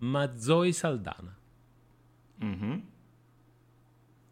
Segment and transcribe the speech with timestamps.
[0.00, 1.36] ma Zoe Saldana.
[2.44, 2.78] Mm-hmm.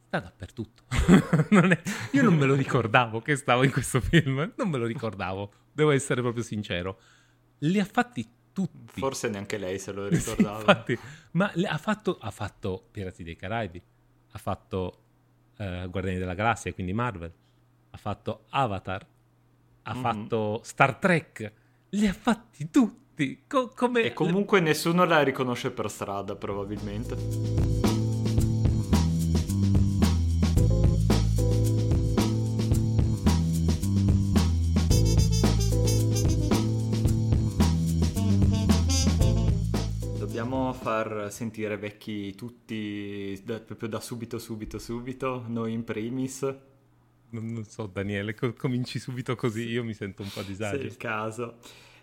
[0.07, 0.85] Sta dappertutto.
[1.51, 1.83] non è...
[2.13, 5.91] Io non me lo ricordavo che stavo in questo film, non me lo ricordavo, devo
[5.91, 6.99] essere proprio sincero.
[7.59, 9.01] Li ha fatti tutti.
[9.01, 10.55] Forse neanche lei se lo ricordava.
[10.55, 10.99] Sì, infatti,
[11.33, 13.83] ma ha fatto, ha fatto Pirati dei Caraibi,
[14.31, 15.03] ha fatto
[15.59, 17.33] uh, Guardiani della Galassia, quindi Marvel,
[17.91, 19.07] ha fatto Avatar,
[19.83, 20.03] ha mm-hmm.
[20.03, 21.53] fatto Star Trek,
[21.91, 23.08] li ha fatti tutti.
[23.47, 24.03] Co- come...
[24.03, 27.77] E comunque nessuno la riconosce per strada, probabilmente.
[40.79, 46.41] far sentire vecchi tutti da, proprio da subito, subito, subito, noi in primis.
[47.31, 50.79] Non, non so Daniele, co- cominci subito così, io mi sento un po' a disagio.
[50.79, 51.59] Se è il caso.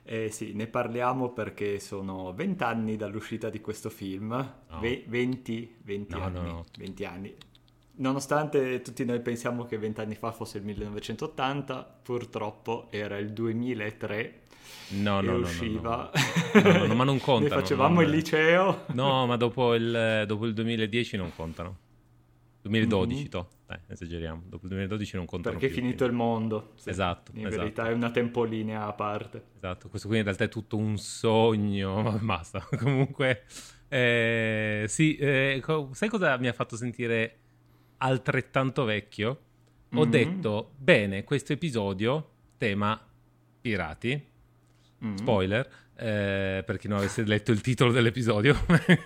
[0.08, 4.30] Eh sì, ne parliamo perché sono vent'anni dall'uscita di questo film,
[4.70, 4.80] no.
[4.80, 7.36] Ve- 20, 20 no, anni, no, 20 anni.
[7.98, 14.44] Nonostante tutti noi pensiamo che vent'anni fa fosse il 1980, purtroppo era il 2003
[14.90, 16.12] No, no, no, usciva.
[16.54, 17.56] No, no, no, ma non contano.
[17.56, 18.86] Ne facevamo il liceo.
[18.94, 21.78] No, ma dopo il, dopo il 2010 non contano.
[22.66, 23.30] 2012, mm-hmm.
[23.30, 23.50] to.
[23.68, 24.42] Dai, esageriamo.
[24.46, 25.78] Dopo il 2012 non contano Perché più.
[25.78, 26.72] è finito il mondo.
[26.76, 26.90] Sì.
[26.90, 27.32] Esatto.
[27.36, 27.62] In esatto.
[27.62, 29.44] verità è una tempolinea a parte.
[29.56, 32.66] Esatto, questo qui in realtà è tutto un sogno, ma basta.
[32.78, 33.44] Comunque,
[33.88, 37.38] eh, sì, eh, sai cosa mi ha fatto sentire
[37.98, 39.40] altrettanto vecchio?
[39.94, 40.10] Ho mm-hmm.
[40.10, 43.00] detto, bene, questo episodio, tema
[43.62, 44.28] pirati,
[45.04, 45.16] mm-hmm.
[45.16, 48.56] spoiler, eh, per chi non avesse letto il titolo dell'episodio.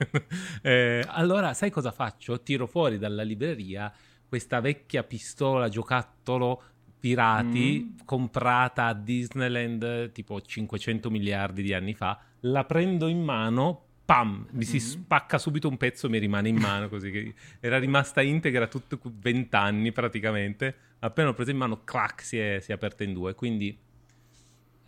[0.62, 2.42] eh, allora, sai cosa faccio?
[2.42, 3.92] Tiro fuori dalla libreria
[4.30, 6.62] questa vecchia pistola giocattolo
[7.00, 8.06] pirati mm.
[8.06, 14.60] comprata a Disneyland tipo 500 miliardi di anni fa, la prendo in mano, pam, mi
[14.60, 14.62] mm.
[14.62, 18.68] si spacca subito un pezzo e mi rimane in mano così che era rimasta integra
[18.68, 23.04] tutti 20 anni praticamente, appena l'ho presa in mano, clac, si è, si è aperta
[23.04, 23.76] in due, quindi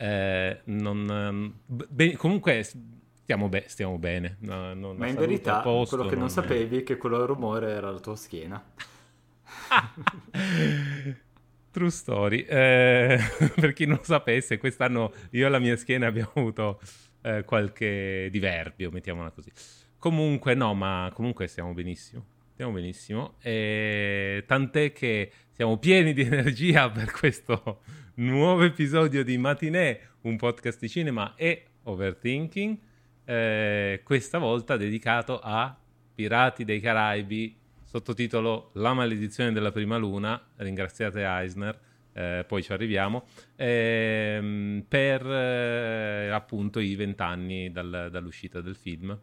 [0.02, 4.38] eh, non, ehm, be- comunque stiamo, be- stiamo bene.
[4.40, 7.70] No, no, Ma in verità posto, quello che non, non sapevi è che quello rumore
[7.70, 8.64] era la tua schiena.
[11.72, 12.46] True story.
[12.50, 13.20] Eh,
[13.56, 16.82] per chi non lo sapesse, quest'anno io e la mia schiena abbiamo avuto
[17.22, 19.52] eh, qualche diverbio, mettiamola così.
[20.00, 22.26] Comunque, no, ma comunque stiamo benissimo.
[22.54, 23.36] Stiamo benissimo.
[23.40, 27.82] E tant'è che siamo pieni di energia per questo
[28.16, 32.78] nuovo episodio di Matinee, un podcast di cinema e overthinking,
[33.26, 35.78] eh, questa volta dedicato a
[36.16, 41.80] Pirati dei Caraibi, sottotitolo La maledizione della prima luna, ringraziate Eisner,
[42.14, 49.16] eh, poi ci arriviamo, ehm, per eh, appunto i vent'anni dal, dall'uscita del film.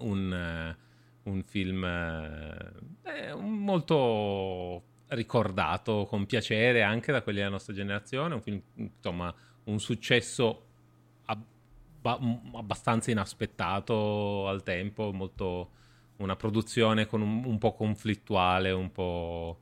[0.00, 0.76] Un, eh,
[1.22, 8.60] un film eh, molto ricordato con piacere anche da quelli della nostra generazione, un film,
[8.74, 9.34] insomma,
[9.64, 10.66] un successo
[12.02, 15.70] ab- abbastanza inaspettato al tempo, molto
[16.16, 19.60] una produzione un, un po' conflittuale, un po'...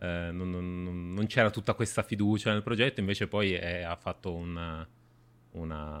[0.00, 4.32] Eh, non, non, non, c'era tutta questa fiducia nel progetto, invece poi è, ha, fatto
[4.32, 4.88] una,
[5.52, 5.96] una,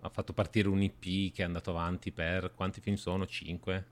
[0.00, 3.26] ha fatto partire un IP che è andato avanti per quanti film sono?
[3.26, 3.86] Cinque?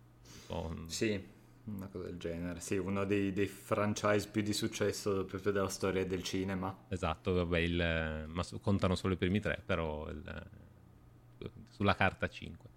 [0.88, 1.34] Sì,
[1.66, 6.04] una cosa del genere, sì, uno dei, dei, franchise più di successo proprio della storia
[6.06, 6.84] del cinema.
[6.88, 10.46] Esatto, vabbè, il, ma contano solo i primi tre, però il,
[11.70, 12.70] sulla carta 5.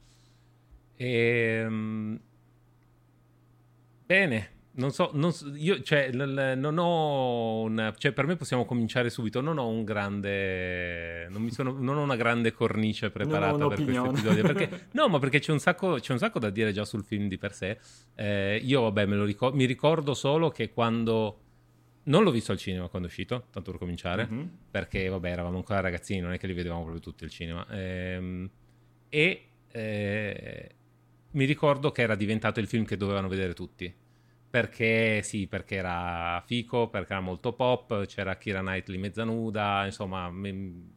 [0.96, 2.20] E, ehm,
[4.06, 9.10] bene, non so, non so io cioè, non ho una, cioè, per me possiamo cominciare
[9.10, 9.42] subito.
[9.42, 14.42] Non ho un grande, non, sono, non ho una grande cornice preparata per questo episodio.
[14.42, 17.28] Perché, no, ma perché c'è un, sacco, c'è un, sacco, da dire già sul film
[17.28, 17.78] di per sé.
[18.16, 21.42] Eh, io, vabbè, me lo ricordo, mi ricordo solo che quando.
[22.04, 24.46] Non l'ho visto al cinema quando è uscito, tanto per cominciare, mm-hmm.
[24.72, 27.68] perché vabbè, eravamo ancora ragazzini, non è che li vedevamo proprio tutti al cinema.
[27.70, 28.50] Ehm,
[29.10, 30.70] e eh,
[31.32, 33.94] mi ricordo che era diventato il film che dovevano vedere tutti
[34.50, 40.32] perché sì, perché era fico, perché era molto pop, c'era Kira Knightley mezza nuda, insomma,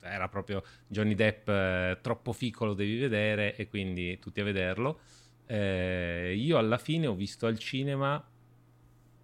[0.01, 5.01] era proprio Johnny Depp eh, troppo fico, lo devi vedere e quindi tutti a vederlo.
[5.47, 8.25] Eh, io alla fine ho visto al cinema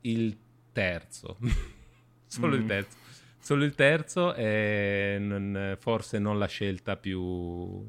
[0.03, 0.39] il
[0.73, 1.39] terzo,
[2.27, 2.61] solo mm.
[2.61, 2.97] il terzo,
[3.39, 7.83] solo il terzo e non, forse non la scelta più,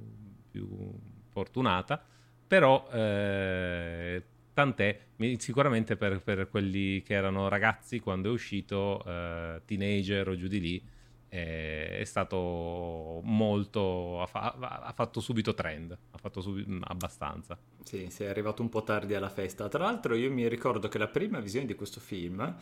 [0.49, 0.89] più
[1.27, 2.01] fortunata,
[2.47, 4.23] però eh,
[4.59, 4.99] tant'è,
[5.37, 10.59] sicuramente per, per, quelli che erano ragazzi quando è uscito, eh, teenager o giù di
[10.59, 10.83] lì,
[11.29, 17.57] è stato molto, ha, fa, ha, fatto subito trend, ha fatto subito, abbastanza.
[17.89, 19.67] Sì, sei arrivato un po' tardi alla festa.
[19.67, 22.55] Tra l'altro io mi ricordo che la prima visione di questo film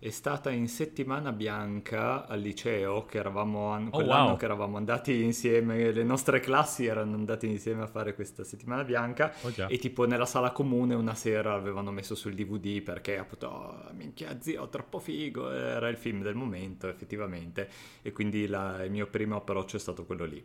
[0.00, 4.36] è stata in settimana bianca al liceo, che eravamo an- oh, wow.
[4.36, 9.32] che eravamo andati insieme, le nostre classi erano andate insieme a fare questa settimana bianca
[9.42, 13.92] oh, e tipo nella sala comune una sera l'avevano messo sul DVD perché appunto, oh,
[13.92, 17.68] minchia zio, troppo figo, era il film del momento effettivamente
[18.02, 20.44] e quindi la- il mio primo approccio è stato quello lì.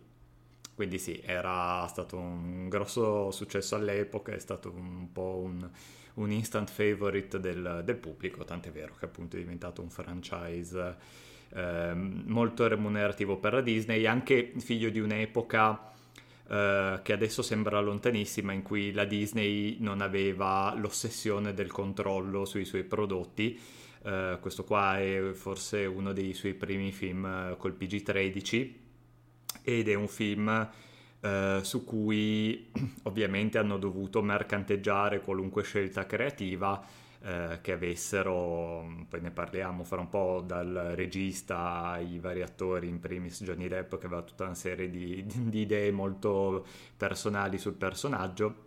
[0.78, 5.68] Quindi sì, era stato un grosso successo all'epoca, è stato un po' un,
[6.14, 10.96] un instant favorite del, del, pubblico, tant'è vero che appunto è diventato un franchise
[11.50, 15.94] eh, molto remunerativo per la Disney, anche figlio di un'epoca
[16.48, 22.66] eh, che adesso sembra lontanissima, in cui la Disney non aveva l'ossessione del controllo sui
[22.66, 23.60] suoi prodotti.
[24.04, 28.86] Uh, questo qua è forse uno dei suoi primi film uh, col PG-13
[29.68, 30.70] ed è un film
[31.20, 32.72] eh, su cui
[33.04, 36.82] ovviamente hanno dovuto mercanteggiare qualunque scelta creativa
[37.22, 43.02] eh, che avessero, poi ne parliamo fra un po' dal regista ai vari attori, in
[43.02, 46.66] primis Johnny Depp che aveva tutta una serie di, di idee molto
[46.96, 48.64] personali sul personaggio.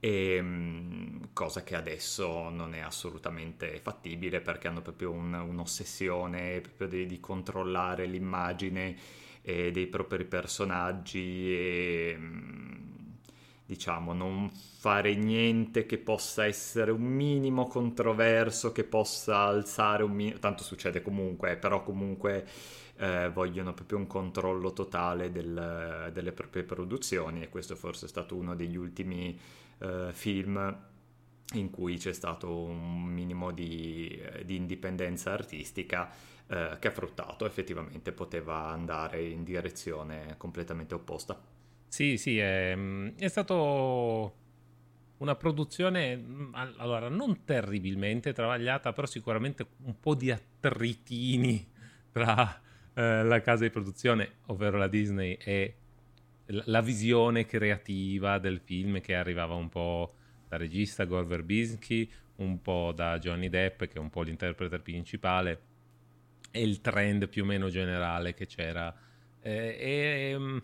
[0.00, 6.88] E, ehm, cosa che adesso non è assolutamente fattibile perché hanno proprio un, un'ossessione proprio
[6.88, 12.74] di, di controllare l'immagine e dei propri personaggi e mm,
[13.64, 20.40] diciamo non fare niente che possa essere un minimo controverso, che possa alzare un minimo,
[20.40, 22.44] tanto succede comunque, però comunque
[22.96, 28.34] eh, vogliono proprio un controllo totale del, delle proprie produzioni e questo forse è stato
[28.34, 29.38] uno degli ultimi
[29.78, 30.76] eh, film
[31.52, 36.10] in cui c'è stato un minimo di, eh, di indipendenza artistica
[36.48, 41.40] eh, che ha fruttato, effettivamente poteva andare in direzione completamente opposta.
[41.88, 44.34] Sì, sì, è, mm, è stato
[45.18, 51.66] una produzione, mm, allora, non terribilmente travagliata, però sicuramente un po' di attritini
[52.12, 52.60] tra
[52.94, 55.74] eh, la casa di produzione, ovvero la Disney, e
[56.46, 60.14] la visione creativa del film che arrivava un po'
[60.48, 65.60] dal regista Gore Verbinski, un po' da Johnny Depp, che è un po' l'interprete principale,
[66.56, 68.94] e il trend più o meno generale che c'era.
[69.40, 70.62] Eh, e, ehm,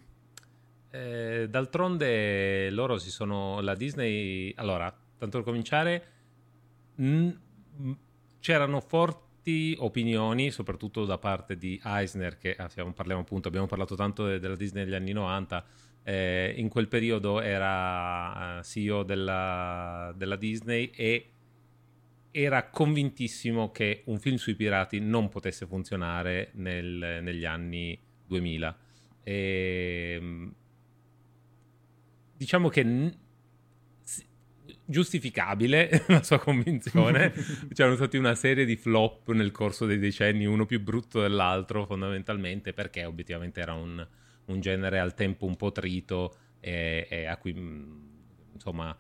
[0.91, 3.61] eh, d'altronde loro si sono...
[3.61, 4.53] La Disney...
[4.57, 6.05] Allora, tanto per cominciare,
[6.95, 7.31] mh,
[8.41, 14.27] c'erano forti opinioni, soprattutto da parte di Eisner, che ah, parliamo appunto, abbiamo parlato tanto
[14.27, 15.65] de- della Disney degli anni 90,
[16.05, 21.32] eh, in quel periodo era uh, CEO della, della Disney e
[22.33, 28.79] era convintissimo che un film sui pirati non potesse funzionare nel, negli anni 2000.
[29.23, 30.55] E, ehm,
[32.37, 33.15] diciamo che n-
[34.85, 37.33] giustificabile la sua convinzione.
[37.73, 42.73] C'erano stati una serie di flop nel corso dei decenni, uno più brutto dell'altro, fondamentalmente
[42.73, 44.05] perché obiettivamente era un,
[44.47, 47.55] un genere al tempo un po' trito e, e a cui
[48.55, 48.97] insomma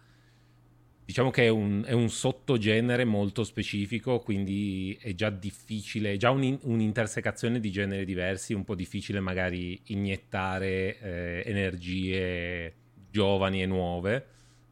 [1.05, 6.31] Diciamo che è un, è un, sottogenere molto specifico, quindi è già difficile, è già
[6.31, 12.73] un, un'intersecazione di generi diversi, un po' difficile magari iniettare eh, energie
[13.11, 14.27] giovani e nuove.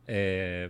[0.05, 0.69] Eh,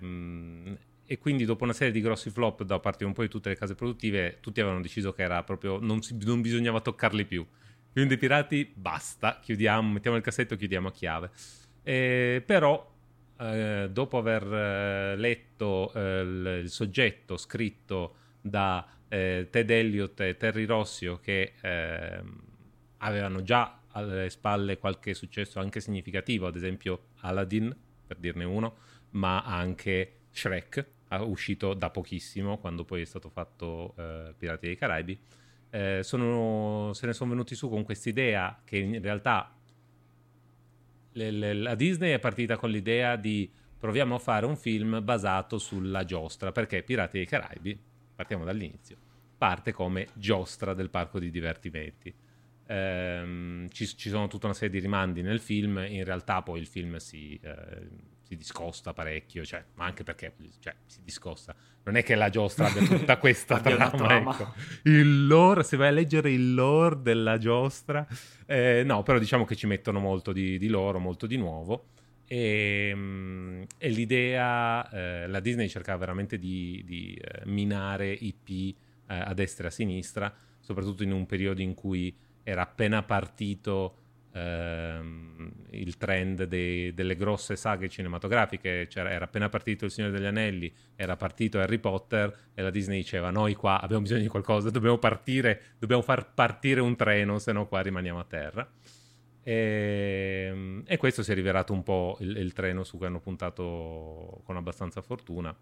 [1.10, 3.56] e quindi dopo una serie di grossi flop da parte un po' di tutte le
[3.56, 7.44] case produttive, tutti avevano deciso che era proprio non, si, non bisognava toccarli più.
[7.90, 11.30] Film dei pirati, basta, chiudiamo, mettiamo il cassetto, chiudiamo a chiave.
[11.82, 12.89] Eh, però
[13.40, 20.66] eh, dopo aver eh, letto eh, il, il, soggetto scritto da Ted Elliott e Terry
[20.66, 22.40] Rossio che ehm,
[22.98, 27.74] avevano già alle spalle qualche successo anche significativo, ad esempio Aladdin,
[28.06, 28.76] per dirne uno,
[29.10, 30.86] ma anche Shrek,
[31.18, 35.18] uscito da pochissimo, quando poi è stato fatto eh, Pirati dei Caraibi.
[35.70, 39.52] Eh, sono, se ne sono venuti su con questa idea che in realtà
[41.12, 46.52] la Disney è partita con l'idea di proviamo a fare un film basato sulla giostra,
[46.52, 47.78] perché Pirati dei Caraibi,
[48.14, 48.96] partiamo dall'inizio,
[49.38, 52.14] parte come giostra del parco di divertimenti.
[52.66, 56.66] Ehm, ci, ci, sono tutta una serie di rimandi nel film, in realtà poi il
[56.66, 57.88] film si, eh,
[58.30, 61.52] si discosta parecchio, cioè, ma anche perché cioè, si discosta.
[61.82, 64.32] Non è che la giostra abbia tutta questa trama, trama.
[64.32, 64.54] Ecco.
[64.84, 68.06] Il lore, se vai a leggere il lore della giostra,
[68.46, 71.86] eh, no, però diciamo che ci mettono molto di, di loro, molto di nuovo.
[72.24, 78.74] E, mm, e l'idea, eh, la Disney cercava veramente di, di eh, minare IP eh,
[79.06, 83.99] a destra e a sinistra, soprattutto in un periodo in cui era appena partito
[84.32, 90.26] ehm, il trend dei, delle grosse saghe cinematografiche, C'era, era appena partito Il Signore degli
[90.26, 94.70] Anelli, era partito Harry Potter e la Disney diceva noi qua abbiamo bisogno di qualcosa,
[94.70, 98.70] dobbiamo partire, dobbiamo far partire un treno, se no qua rimaniamo a terra.
[99.42, 103.20] E, ehm, e, questo si è rivelato un po' il, il, treno su cui hanno
[103.20, 105.56] puntato con abbastanza fortuna.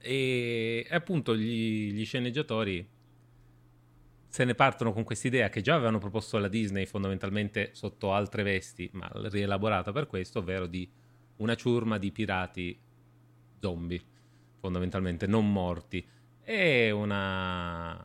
[0.00, 2.96] E, e appunto gli, gli sceneggiatori
[4.38, 8.44] se ne partono con questa idea che già avevano proposto alla Disney fondamentalmente sotto altre
[8.44, 10.88] vesti, ma rielaborata per questo, ovvero di
[11.38, 12.78] una ciurma di pirati
[13.58, 14.00] zombie,
[14.60, 16.06] fondamentalmente non morti.
[16.40, 18.00] E una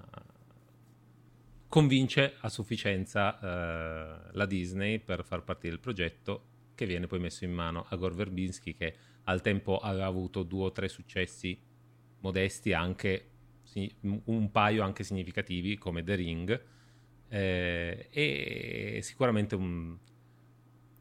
[1.67, 7.45] convince a sufficienza eh, la Disney per far partire il progetto che viene poi messo
[7.45, 11.55] in mano a Gore Verbinski che al tempo aveva avuto due o tre successi
[12.21, 13.32] modesti anche
[14.25, 16.61] un paio anche significativi come The Ring
[17.29, 19.97] eh, e sicuramente un,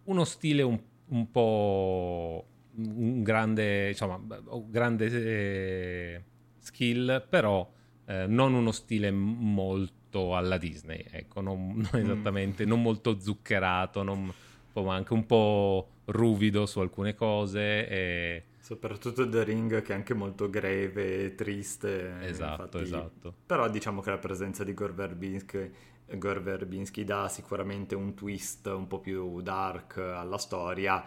[0.04, 4.20] uno stile un, un, po' un grande insomma
[4.66, 6.22] grande eh,
[6.58, 7.70] skill però
[8.06, 12.04] eh, non uno stile molto alla Disney ecco non, non mm.
[12.04, 12.68] esattamente mm.
[12.68, 14.32] non molto zuccherato non,
[14.72, 20.14] ma anche un po' ruvido su alcune cose e Soprattutto The Ring che è anche
[20.14, 22.20] molto greve e triste.
[22.20, 22.82] Esatto, infatti...
[22.84, 23.34] esatto.
[23.44, 25.70] Però diciamo che la presenza di Gore Verbinski,
[26.12, 31.02] Gore Verbinski dà sicuramente un twist un po' più dark alla storia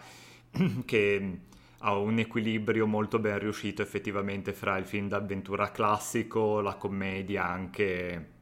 [0.84, 1.38] che
[1.78, 8.32] ha un equilibrio molto ben riuscito effettivamente fra il film d'avventura classico, la commedia anche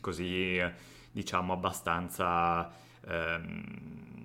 [0.00, 0.58] così
[1.12, 2.72] diciamo abbastanza...
[3.06, 4.17] Ehm,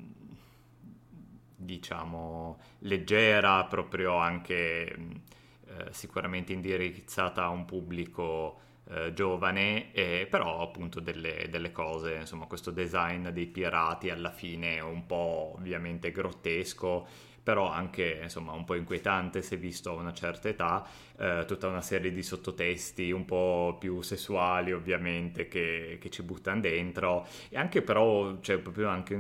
[1.66, 11.00] diciamo, leggera, proprio anche eh, sicuramente indirizzata a un pubblico eh, giovane, eh, però appunto
[11.00, 17.08] delle, delle, cose, insomma questo design dei pirati alla fine un po' ovviamente grottesco
[17.44, 21.82] però anche insomma un po' inquietante se visto a una certa età, eh, tutta una
[21.82, 27.28] serie di sottotesti un po' più sessuali ovviamente che, che ci buttano dentro.
[27.50, 29.16] E anche però c'è proprio anche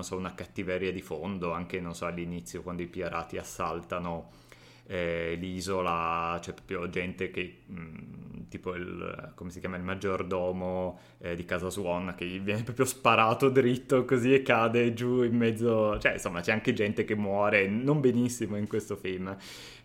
[0.00, 4.40] so, una cattiveria di fondo, anche so all'inizio quando i pirati assaltano
[4.86, 10.98] eh, l'isola, c'è proprio gente che, mh, mm, tipo il, come si chiama, il maggiordomo
[11.18, 15.98] eh, di Casa Swan, che viene proprio sparato dritto così e cade giù in mezzo,
[15.98, 19.36] cioè insomma c'è anche gente che muore non benissimo in questo film,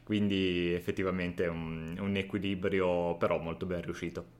[0.03, 4.36] quindi effettivamente è un, un equilibrio però molto ben riuscito.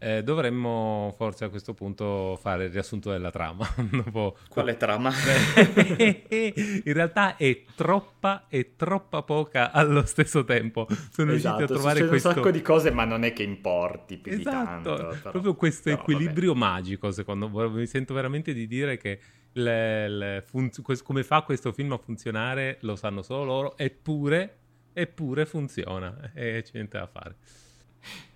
[0.00, 3.66] Eh, dovremmo forse a questo punto fare il riassunto della trama.
[3.90, 4.36] Dopo...
[4.48, 5.10] Quale trama?
[6.30, 10.86] In realtà è troppa e troppa poca allo stesso tempo.
[11.10, 12.28] Sono esatto, riusciti a trovare questo...
[12.28, 14.94] un sacco di cose, ma non è che importi più esatto, di tanto.
[14.94, 15.30] Però...
[15.30, 16.64] Proprio questo però, equilibrio vabbè.
[16.64, 17.68] magico, secondo me.
[17.68, 19.18] Mi sento veramente di dire che
[19.52, 20.70] le, le fun...
[21.02, 24.58] come fa questo film a funzionare lo sanno solo loro, eppure,
[24.92, 27.36] eppure funziona e c'è niente da fare.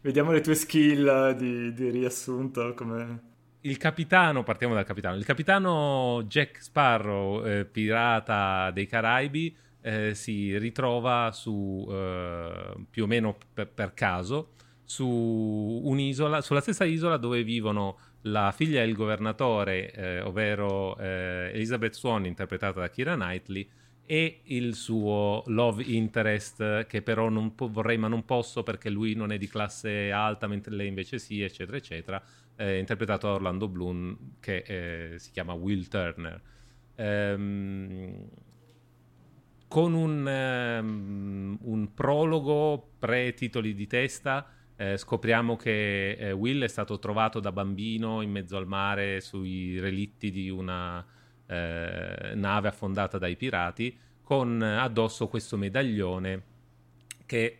[0.01, 2.75] Vediamo le tue skill di, di riassunto.
[2.75, 3.21] Come...
[3.61, 5.17] Il capitano, partiamo dal capitano.
[5.17, 13.07] Il capitano Jack Sparrow, eh, pirata dei Caraibi, eh, si ritrova su eh, più o
[13.07, 14.53] meno per, per, caso
[14.85, 21.95] su un'isola, sulla stessa isola dove vivono la figlia del governatore, eh, ovvero eh, Elizabeth
[21.95, 23.69] Swan, interpretata da Kira Knightley,
[24.13, 29.33] e il suo love interest che però po- vorrei ma non posso perché lui non
[29.33, 32.23] è di classe alta mentre lei invece sì eccetera eccetera
[32.57, 36.39] eh, interpretato da Orlando Bloom che eh, si chiama Will Turner.
[36.95, 38.29] Ehm,
[39.67, 46.99] con un, um, un, prologo pre-titoli di testa eh, scopriamo che eh, Will è stato
[46.99, 51.03] trovato da bambino in mezzo al mare sui relitti di una
[51.47, 56.43] eh, nave affondata dai pirati con addosso questo medaglione
[57.27, 57.59] che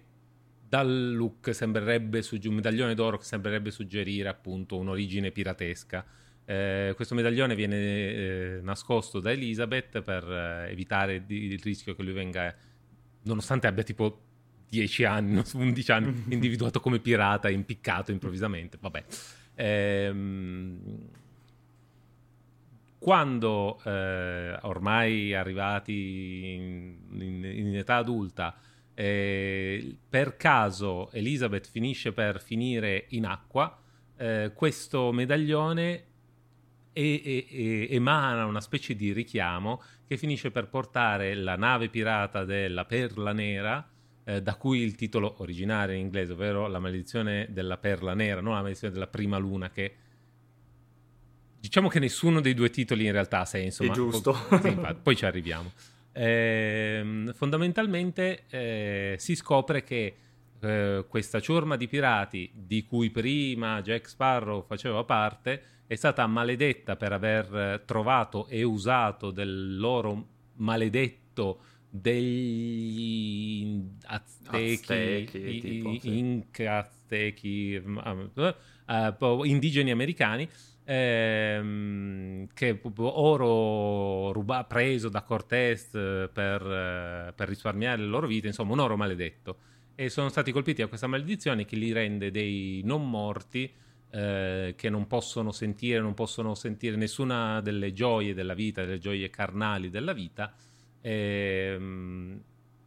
[0.67, 6.05] dal look sembrerebbe sugge- un medaglione d'oro che sembrerebbe suggerire appunto un'origine piratesca.
[6.45, 12.03] Eh, questo medaglione viene eh, nascosto da Elizabeth per eh, evitare di- il rischio che
[12.03, 12.55] lui venga,
[13.25, 14.23] nonostante abbia tipo
[14.71, 18.79] 10 anni, 11 anni, individuato come pirata, impiccato improvvisamente.
[18.81, 19.05] Vabbè.
[19.57, 21.09] Ehm,
[23.03, 28.55] quando eh, ormai arrivati in, in, in età adulta,
[28.95, 33.77] eh, per caso Elizabeth finisce per finire in acqua,
[34.17, 36.05] eh, questo medaglione
[36.93, 42.85] e, e, emana una specie di richiamo che finisce per portare la nave pirata della
[42.85, 43.85] Perla Nera,
[44.23, 48.53] eh, da cui il titolo originario in inglese, ovvero La maledizione della Perla Nera, non
[48.53, 49.93] la maledizione della prima luna, che
[51.63, 53.85] diciamo che nessuno dei due titoli in realtà ha senso.
[53.85, 54.33] È ma giusto.
[54.33, 55.71] Po- sì, infatti, poi ci arriviamo.
[56.11, 60.17] Eh, fondamentalmente eh, si scopre che
[60.59, 66.97] eh, questa ciurma di pirati di cui prima Jack Sparrow faceva parte è stata maledetta
[66.97, 76.19] per aver trovato e usato del loro maledetto degli aztechi, Aztechi tipo, sì.
[76.19, 80.49] inca aztechi, uh, indigeni americani
[80.93, 88.81] ehm, che oro ruba- preso da Cortés per, per risparmiare le loro vite, insomma un
[88.81, 89.57] oro maledetto.
[89.95, 93.71] E sono stati colpiti da questa maledizione che li rende dei non morti
[94.11, 99.31] eh, che non possono sentire, non possono sentire nessuna delle gioie della vita, delle gioie
[99.31, 100.53] carnali della vita
[101.01, 102.41] ehm,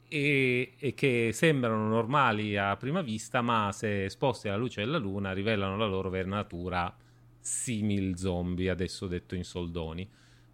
[0.07, 5.31] e, e, che sembrano normali a prima vista, ma se esposti alla luce della luna
[5.33, 6.95] rivelano la loro vera natura
[7.45, 10.07] simil zombie, adesso detto in soldoni.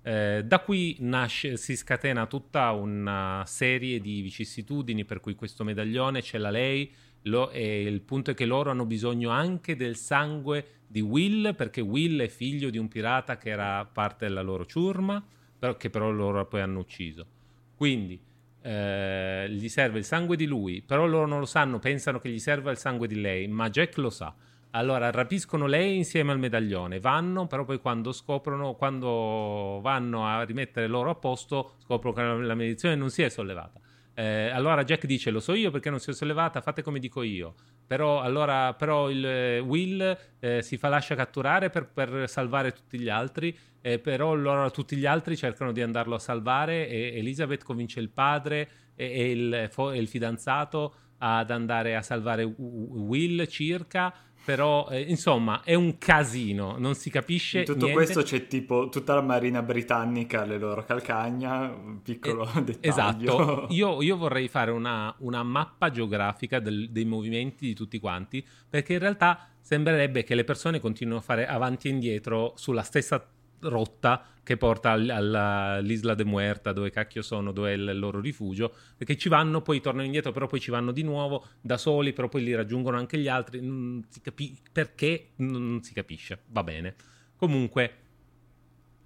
[0.04, 6.22] Eh, da qui nasce, si scatena tutta una serie di vicissitudini per cui questo medaglione
[6.22, 6.92] ce l'ha lei
[7.24, 11.82] lo, e il punto è che loro hanno bisogno anche del sangue di Will perché
[11.82, 15.24] Will è figlio di un pirata che era parte della loro ciurma
[15.60, 17.28] però, che però loro poi hanno ucciso
[17.76, 18.20] quindi
[18.62, 22.40] eh, gli serve il sangue di lui, però loro non lo sanno, pensano che gli
[22.40, 24.34] serva il sangue di lei, ma Jack lo sa.
[24.72, 30.88] Allora rapiscono lei insieme al medaglione, vanno, però poi quando scoprono, quando vanno a rimettere
[30.88, 33.82] loro a posto, scoprono che la, maledizione non si è sollevata.
[34.14, 37.22] Eh, allora Jack dice: Lo so io perché non si è sollevata, fate come dico
[37.22, 37.56] io.
[37.86, 42.98] Però, allora, però il eh, Will eh, si fa lascia catturare per, per, salvare tutti
[42.98, 43.58] gli altri.
[43.82, 46.88] Eh, però allora tutti gli altri cercano di andarlo a salvare.
[46.88, 52.44] E Elizabeth convince il padre e, e, il, e il fidanzato ad andare a salvare
[52.44, 54.14] Will circa
[54.44, 57.60] però eh, insomma è un casino, non si capisce.
[57.60, 57.94] In tutto niente.
[57.94, 63.40] questo c'è tipo tutta la marina britannica alle loro calcagna, un piccolo eh, dettaglio.
[63.40, 68.46] Esatto, io, io vorrei fare una, una mappa geografica del, dei movimenti di tutti quanti,
[68.70, 73.24] perché in realtà sembrerebbe che le persone continuino a fare avanti e indietro sulla stessa
[73.62, 79.16] rotta che porta all'Isla de Muerta, dove cacchio sono, dove è il loro rifugio, perché
[79.18, 82.44] ci vanno, poi tornano indietro, però poi ci vanno di nuovo da soli, però poi
[82.44, 86.96] li raggiungono anche gli altri, non si capi- perché non si capisce, va bene.
[87.36, 87.96] Comunque,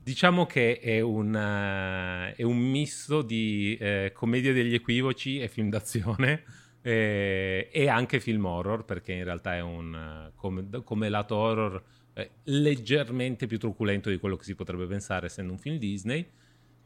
[0.02, 5.70] diciamo che è un, uh, è un misto di eh, commedia degli equivoci e film
[5.70, 6.44] d'azione.
[6.86, 11.84] Eh, e anche film horror perché in realtà è un uh, come, come lato horror
[12.18, 16.26] eh, leggermente più truculento di quello che si potrebbe pensare essendo un film Disney.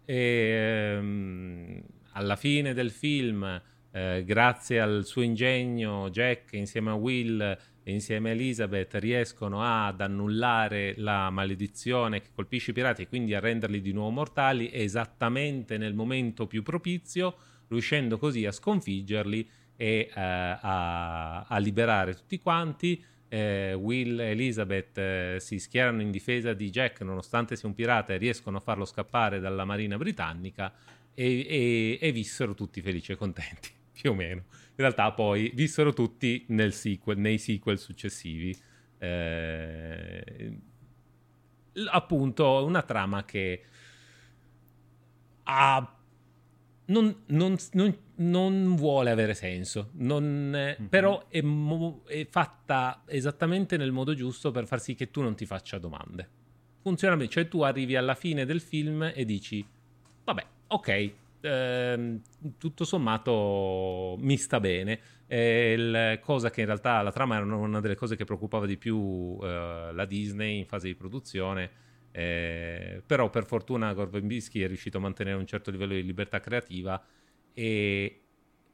[0.04, 1.82] E ehm,
[2.14, 3.62] alla fine del film,
[3.92, 10.02] eh, grazie al suo ingegno, Jack insieme a Will e insieme a Elizabeth riescono ad
[10.02, 15.78] annullare la maledizione che colpisce i pirati e quindi a renderli di nuovo mortali esattamente
[15.78, 17.36] nel momento più propizio,
[17.68, 24.98] riuscendo così a sconfiggerli e eh, a, a liberare tutti quanti eh, Will e Elizabeth
[24.98, 28.86] eh, si schierano in difesa di Jack nonostante sia un pirata e riescono a farlo
[28.86, 30.74] scappare dalla marina britannica
[31.14, 34.44] e, e, e vissero tutti felici e contenti, più o meno.
[34.80, 38.58] In realtà poi vissero tutti sequel, nei sequel successivi.
[38.98, 40.58] Eh,
[41.92, 43.64] appunto una trama che
[45.44, 45.99] ha
[46.90, 50.86] non, non, non, non, vuole avere senso, mm-hmm.
[50.88, 55.36] però è, mo, è, fatta esattamente nel modo giusto per far sì che tu non
[55.36, 56.38] ti faccia domande.
[56.82, 59.66] Funziona bene, cioè tu arrivi alla fine del film e dici,
[60.24, 62.22] vabbè, ok, ehm,
[62.58, 65.00] tutto sommato mi sta bene.
[65.28, 69.38] Eh, cosa che in realtà la trama era una delle cose che preoccupava di più
[69.44, 74.98] eh, la Disney in fase di produzione eh, però per fortuna Gorban Bischi è riuscito
[74.98, 77.02] a mantenere un certo livello di libertà creativa
[77.54, 78.22] e,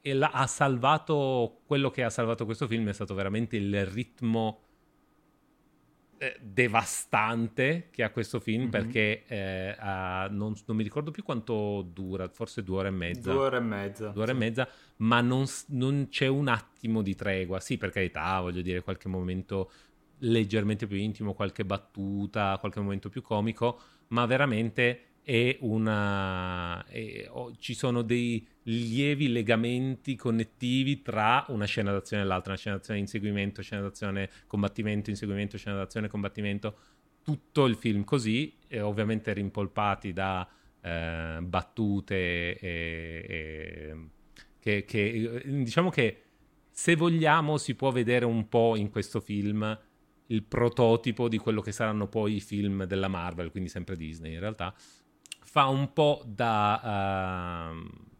[0.01, 4.61] e la, ha salvato quello che ha salvato questo film è stato veramente il ritmo
[6.17, 8.71] eh, devastante che ha questo film mm-hmm.
[8.71, 13.31] perché eh, ha, non, non, mi ricordo più quanto dura, forse due ore e mezza.
[13.31, 14.07] Due ore e mezza.
[14.09, 14.37] Due ore sì.
[14.37, 17.59] e mezza, ma non, non, c'è un attimo di tregua.
[17.59, 19.69] Sì, per carità, voglio dire, qualche momento
[20.19, 26.85] leggermente più intimo, qualche battuta, qualche momento più comico, ma veramente è una...
[26.85, 32.59] È, oh, ci sono dei lievi legamenti connettivi tra una scena d'azione e l'altra, una
[32.59, 36.77] scena d'azione inseguimento, scena d'azione combattimento, inseguimento, scena d'azione combattimento,
[37.23, 40.47] tutto il film così, ovviamente rimpolpati da
[40.81, 43.95] eh, battute e, e,
[44.59, 46.21] che, che diciamo che
[46.69, 49.79] se vogliamo si può vedere un po' in questo film
[50.27, 54.39] il prototipo di quello che saranno poi i film della Marvel, quindi sempre Disney in
[54.39, 54.73] realtà,
[55.43, 57.71] fa un po' da...
[57.73, 58.13] Uh,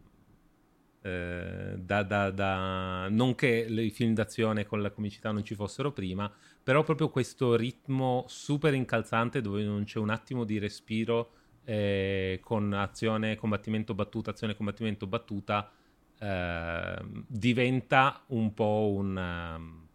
[1.06, 6.28] da, da, da, non che i film d'azione con la comicità non ci fossero prima,
[6.60, 11.30] però proprio questo ritmo super incalzante dove non c'è un attimo di respiro
[11.64, 15.70] eh, con azione, combattimento, battuta, azione, combattimento, battuta,
[16.18, 19.85] eh, diventa un po' un, um,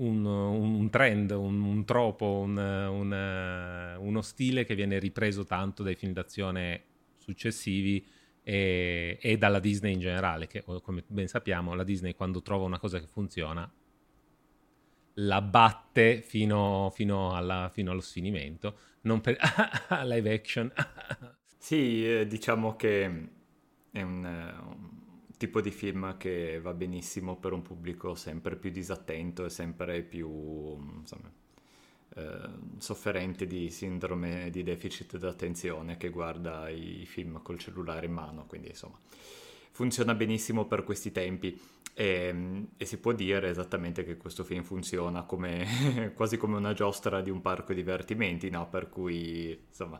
[0.00, 6.84] un, un trend, un, un tropo, uno stile che viene ripreso tanto dai film d'azione
[7.18, 8.04] successivi
[8.42, 12.78] e, e, dalla Disney in generale, che come ben sappiamo la Disney quando trova una
[12.78, 13.70] cosa che funziona
[15.14, 19.36] la batte fino, fino, alla, fino allo sfinimento, non per
[20.04, 20.72] live action.
[21.58, 23.04] sì, eh, diciamo che
[23.90, 25.09] è un, un,
[25.40, 30.28] tipo di film che va benissimo per un pubblico sempre più disattento e sempre più
[30.98, 31.32] insomma,
[32.16, 38.44] eh, sofferente di sindrome di deficit d'attenzione che guarda i film col cellulare in mano,
[38.44, 38.98] quindi insomma
[39.70, 41.58] funziona benissimo per questi tempi.
[41.94, 46.74] E, ehm, e, si può dire esattamente che questo film funziona come, quasi come una
[46.74, 48.68] giostra di un parco divertimenti, no?
[48.68, 49.98] Per cui, insomma,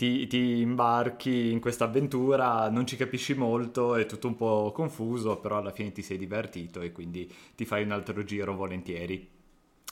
[0.00, 5.36] ti, ti imbarchi in questa avventura, non ci capisci molto, è tutto un po' confuso,
[5.36, 9.28] però alla fine ti sei divertito e quindi ti fai un altro giro volentieri.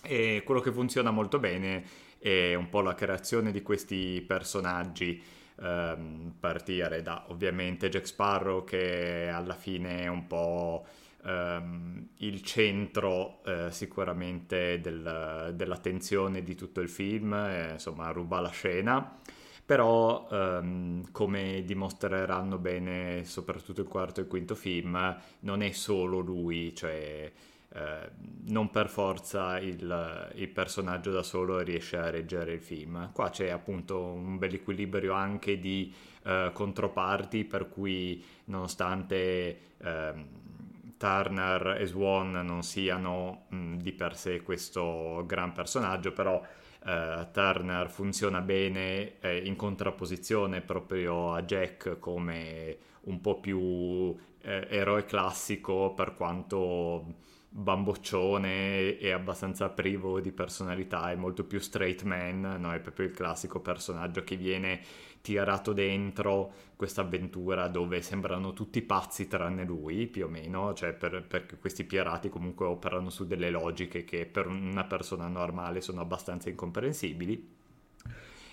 [0.02, 1.84] E quello che funziona molto bene
[2.18, 5.22] è un po' la creazione di questi personaggi
[5.60, 10.86] ehm, partire da ovviamente Jack Sparrow che alla fine è un po'
[11.22, 18.48] ehm, il centro eh, sicuramente del, dell'attenzione di tutto il film, eh, insomma ruba la
[18.48, 19.20] scena
[19.68, 26.20] però ehm, come dimostreranno bene soprattutto il quarto e il quinto film non è solo
[26.20, 27.30] lui cioè
[27.74, 28.10] eh,
[28.46, 33.12] non per forza il, il, personaggio da solo riesce a reggere il film.
[33.12, 40.12] Qua c'è appunto un bel equilibrio anche di eh, controparti per cui nonostante eh,
[40.96, 46.42] Turner e Swan non siano mh, di per sé questo gran personaggio, però
[46.80, 54.66] Uh, Turner funziona bene eh, in contrapposizione proprio a Jack come un po' più eh,
[54.70, 57.16] eroe classico per quanto
[57.50, 62.72] bamboccione e abbastanza privo di personalità, è molto più straight man, no?
[62.72, 64.80] è proprio il classico personaggio che viene
[65.20, 71.24] tirato dentro questa avventura dove sembrano tutti pazzi tranne lui, più o meno, cioè per,
[71.26, 76.48] perché questi pirati comunque operano su delle logiche che per una persona normale sono abbastanza
[76.48, 77.56] incomprensibili.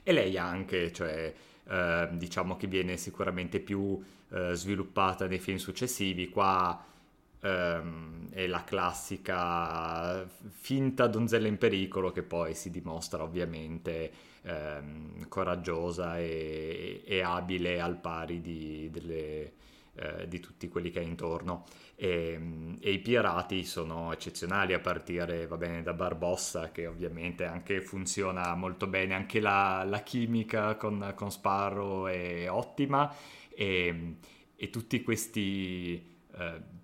[0.03, 1.33] E lei anche, cioè
[1.67, 6.93] eh, diciamo che viene sicuramente più eh, sviluppata nei film successivi, qua
[7.41, 14.11] ehm, è la classica finta donzella in pericolo che poi si dimostra ovviamente
[14.43, 19.53] ehm, coraggiosa e, e, abile al pari di, delle,
[19.95, 21.65] eh, di tutti quelli che ha intorno.
[21.95, 27.81] E, e, i pirati sono eccezionali a partire va bene, da Barbossa che ovviamente anche
[27.81, 33.13] funziona molto bene, anche la, la chimica con, con Sparrow è ottima
[33.49, 34.17] e,
[34.55, 36.14] e tutti questi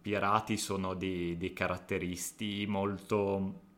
[0.02, 3.70] pirati sono dei, dei caratteristi molto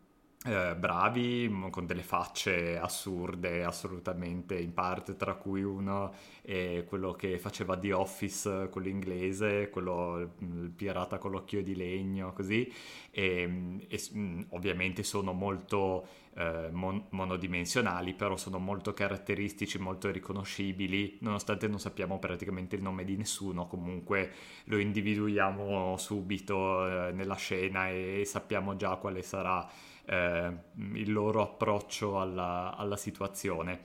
[0.46, 7.40] eh, bravi, con delle facce assurde assolutamente in parte, tra cui uno è quello che
[7.40, 12.72] faceva The Office, quello inglese, quello, il pirata con l'occhio di legno, così,
[13.10, 14.02] e, e
[14.50, 22.20] ovviamente sono molto eh, mon- monodimensionali, però sono molto caratteristici, molto riconoscibili, nonostante non sappiamo
[22.20, 24.32] praticamente il nome di nessuno, comunque
[24.66, 29.66] lo individuiamo subito eh, nella scena e sappiamo già quale sarà
[30.06, 30.54] eh,
[30.94, 33.80] il loro approccio alla, alla situazione.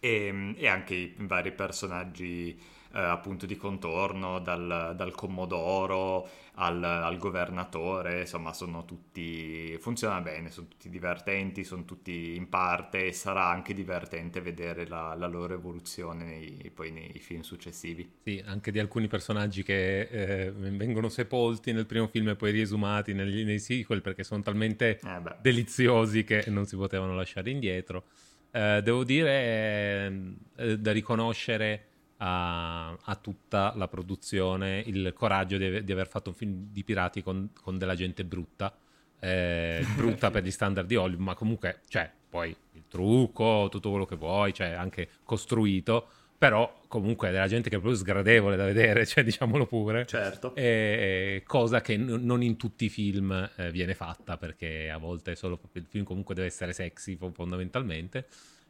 [0.00, 2.60] E, e, anche i vari personaggi
[2.94, 10.50] eh, appunto di contorno, dal, dal Commodoro al, al, governatore, insomma sono tutti, funziona bene,
[10.50, 15.54] sono tutti divertenti, sono tutti in parte e sarà anche divertente vedere la, la loro
[15.54, 18.08] evoluzione nei, poi nei film successivi.
[18.22, 23.12] Sì, anche di alcuni personaggi che eh, vengono sepolti nel primo film e poi riesumati
[23.12, 28.04] negli, nei sequel perché sono talmente eh deliziosi che non si potevano lasciare indietro.
[28.52, 35.92] Eh, devo dire, eh, da riconoscere a, a, tutta la produzione il coraggio di, di,
[35.92, 38.74] aver fatto un film di pirati con, con della gente brutta,
[39.18, 44.06] eh, brutta per gli standard di Hollywood, ma comunque, cioè, poi il trucco, tutto quello
[44.06, 49.06] che vuoi, cioè anche costruito, però comunque della gente che è proprio sgradevole da vedere,
[49.06, 50.04] cioè diciamolo pure.
[50.04, 50.54] Certo.
[50.54, 55.36] E, cosa che n- non in tutti i film eh, viene fatta, perché a volte
[55.36, 58.26] solo il film comunque deve essere sexy fondamentalmente.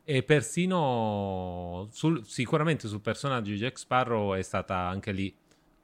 [0.06, 5.34] E persino sul, sicuramente sul personaggio di Jack Sparrow è stata anche lì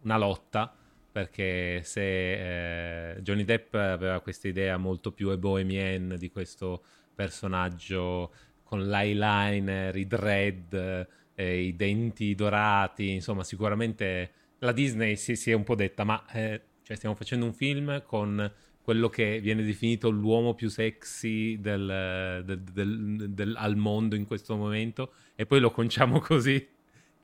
[0.02, 0.74] una lotta,
[1.10, 8.86] perché se eh, Johnny Depp aveva questa idea molto più bohemienne di questo personaggio con
[8.86, 11.08] l'eyeliner, i dread
[11.40, 16.22] eh, i denti dorati, insomma sicuramente la Disney si, si è un po' detta, ma
[16.32, 22.42] eh, cioè stiamo facendo un film con quello che viene definito l'uomo più sexy del,
[22.44, 26.66] del, del, al mondo in questo momento e poi lo conciamo così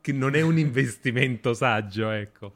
[0.01, 2.55] che non è un investimento saggio ecco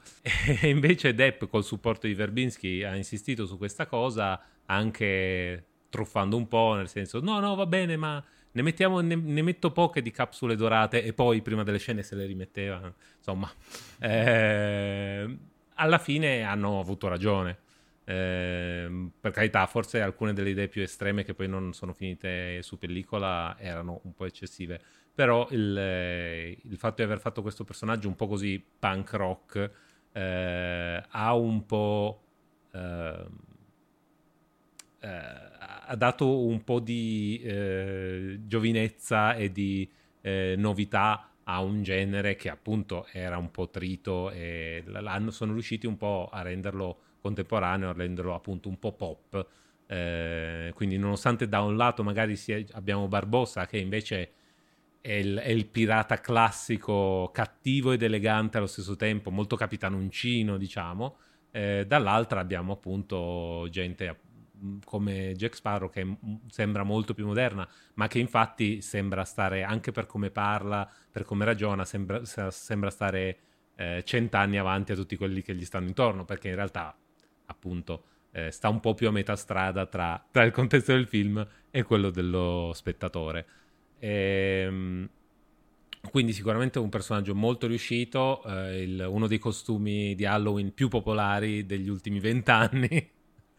[0.61, 6.47] e invece Depp col supporto di Verbinski ha insistito su questa cosa anche truffando un
[6.47, 10.11] po' nel senso no no va bene ma ne, mettiamo, ne, ne, metto poche di
[10.11, 12.93] capsule dorate e poi prima delle scene se le rimetteva.
[13.17, 13.51] Insomma,
[14.01, 15.39] eh,
[15.75, 17.59] alla fine hanno avuto ragione.
[18.11, 22.77] Eh, per carità, forse alcune delle idee più estreme che poi non sono finite su
[22.77, 24.81] pellicola erano un po' eccessive.
[25.15, 29.71] Però il, il fatto di aver fatto questo personaggio un po' così punk rock
[30.13, 32.23] eh, ha un po'.
[32.73, 33.27] Eh,
[35.01, 35.49] eh
[35.91, 42.49] ha dato un po' di eh, giovinezza e di eh, novità a un genere che
[42.49, 44.85] appunto era un po' trito e
[45.31, 49.47] sono riusciti un po' a renderlo contemporaneo, renderlo appunto un po' pop.
[49.87, 54.33] Eh, quindi nonostante da un lato magari sia, abbiamo Barbossa che invece
[55.01, 61.17] è il, è il, pirata classico cattivo ed elegante allo stesso tempo, molto capitanoncino diciamo,
[61.51, 64.21] eh, dall'altra abbiamo appunto gente
[64.85, 66.17] come Jack Sparrow che
[66.49, 71.45] sembra molto più moderna, ma che infatti sembra stare, anche per come parla, per come
[71.45, 73.39] ragiona, sembra, sembra stare
[73.77, 76.95] eh, cent'anni avanti a tutti quelli che gli stanno intorno, perché in realtà
[77.51, 81.45] appunto eh, sta un po' più a metà strada tra, tra, il contesto del film
[81.71, 83.47] e quello dello spettatore.
[83.99, 85.09] E, ehm,
[86.11, 91.67] quindi sicuramente un personaggio molto riuscito, eh, il, uno dei costumi di Halloween più popolari
[91.67, 93.11] degli ultimi vent'anni.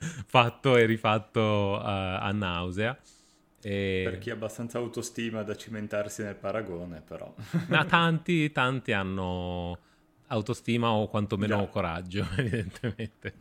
[0.25, 2.97] fatto e rifatto uh, a nausea.
[3.61, 4.01] E...
[4.03, 7.33] Per chi ha abbastanza autostima da cimentarsi nel paragone, però.
[7.67, 9.77] Ma tanti, tanti hanno
[10.27, 11.67] autostima o quantomeno Già.
[11.67, 13.33] coraggio, evidentemente.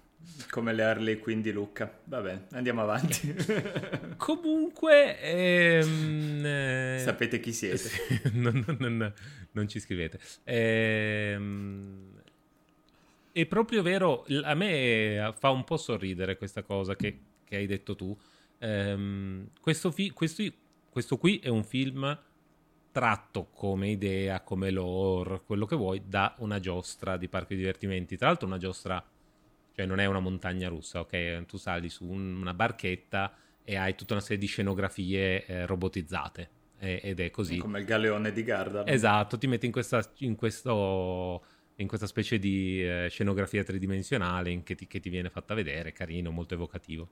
[0.50, 2.00] Come le Harley Quinn di Lucca.
[2.04, 3.34] Vabbè, andiamo avanti.
[4.16, 5.20] Comunque...
[5.20, 7.00] Ehm, eh...
[7.04, 7.88] Sapete chi siete.
[8.32, 9.14] non, non, non,
[9.52, 10.18] non, ci scrivete.
[10.44, 12.18] Ehm
[13.32, 17.94] è proprio vero, a me fa un po' sorridere questa cosa che, che hai detto
[17.94, 18.16] tu.
[18.58, 20.42] Um, questo, fi- questo,
[20.90, 22.18] questo, qui è un film
[22.92, 28.16] tratto come idea, come lore, quello che vuoi, da una giostra di parchi di divertimenti.
[28.16, 29.02] Tra l'altro una giostra,
[29.80, 31.46] cioè non è una montagna russa, ok?
[31.46, 36.50] Tu sali su un, una barchetta e hai tutta una serie di scenografie eh, robotizzate.
[36.78, 37.58] ed è così.
[37.58, 38.86] Come il galeone di Garda.
[38.86, 41.42] Esatto, ti metti in, questa, in questo
[41.76, 46.30] in questa specie di eh, scenografia tridimensionale che ti, che ti, viene fatta vedere, carino,
[46.30, 47.08] molto evocativo.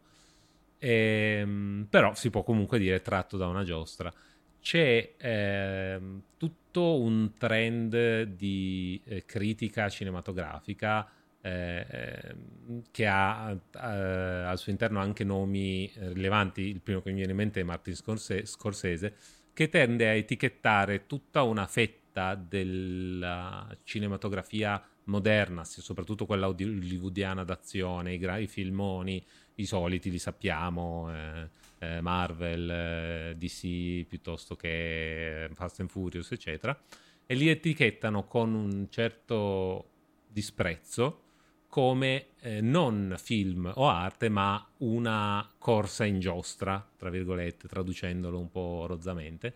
[0.78, 4.12] E, ehm, però si può comunque dire tratto da una giostra.
[4.61, 6.00] C'è eh,
[6.37, 11.09] tutto un trend di eh, critica cinematografica
[11.49, 16.63] eh, ehm, che ha eh, al suo interno anche nomi eh, rilevanti.
[16.63, 19.15] Il primo che mi viene in mente è Martin Scorsese,
[19.53, 28.19] che tende a etichettare tutta una fetta della cinematografia moderna, soprattutto quella hollywoodiana d'azione, i,
[28.19, 35.81] gra- i filmoni, i soliti li sappiamo, eh, eh, Marvel, eh, DC piuttosto che Fast
[35.81, 36.79] and Furious, eccetera,
[37.25, 39.89] e li etichettano con un certo
[40.29, 41.23] disprezzo
[41.68, 48.50] come eh, non film o arte, ma una corsa in giostra, tra virgolette, traducendolo un
[48.50, 49.54] po' rozzamente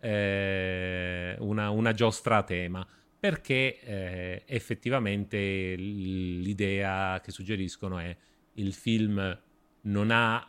[0.00, 2.86] eh, una, una, giostra a tema.
[3.18, 8.14] Perché eh, effettivamente l'idea che suggeriscono è
[8.54, 9.38] il film
[9.82, 10.46] non ha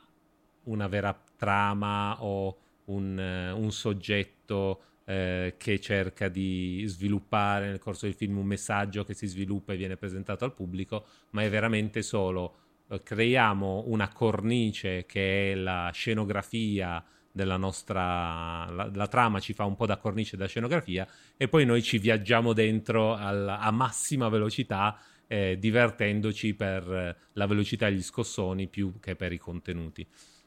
[0.64, 3.18] una vera trama o un,
[3.56, 9.26] un soggetto eh, che cerca di sviluppare nel corso del film un messaggio che si
[9.26, 12.56] sviluppa e viene presentato al pubblico, ma è veramente solo
[12.90, 19.64] eh, creiamo una cornice che è la scenografia della nostra la, la, trama ci fa
[19.64, 24.28] un po' da cornice da scenografia e poi noi ci viaggiamo dentro al, a massima
[24.28, 30.06] velocità eh, divertendoci per la velocità degli scossoni più che per i contenuti.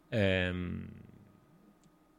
[0.08, 0.86] Ehm,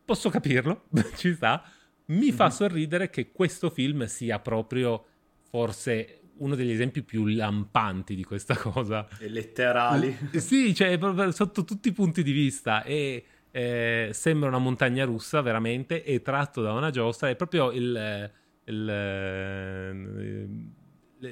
[0.05, 0.85] posso capirlo?
[1.15, 1.63] Ci sta
[2.11, 2.35] mi mm-hmm.
[2.35, 5.05] fa sorridere che questo film sia proprio
[5.49, 9.07] forse uno degli esempi più lampanti di questa cosa.
[9.19, 10.17] E letterali.
[10.33, 10.97] Sì, cioè
[11.31, 16.61] sotto tutti i punti di vista e eh, sembra una montagna russa veramente è tratto
[16.61, 18.31] da una giostra, è proprio il,
[18.65, 20.47] il, eh,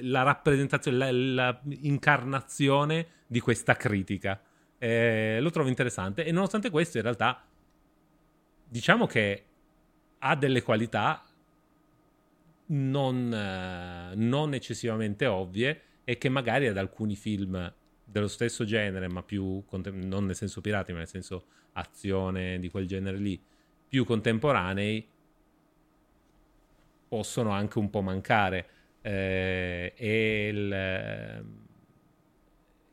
[0.01, 4.41] la rappresentazione, l'incarnazione di questa critica.
[4.77, 7.43] Eh, lo trovo interessante e nonostante questo in realtà
[8.65, 9.48] diciamo che
[10.19, 11.23] ha delle qualità
[12.67, 19.21] non, eh, non eccessivamente ovvie e che magari ad alcuni film dello stesso genere, ma
[19.21, 23.39] più non nel senso pirati, ma nel senso azione di quel genere lì,
[23.88, 25.08] più contemporanei,
[27.08, 28.67] possono anche un po' mancare.
[29.01, 31.43] Eh, e il, eh,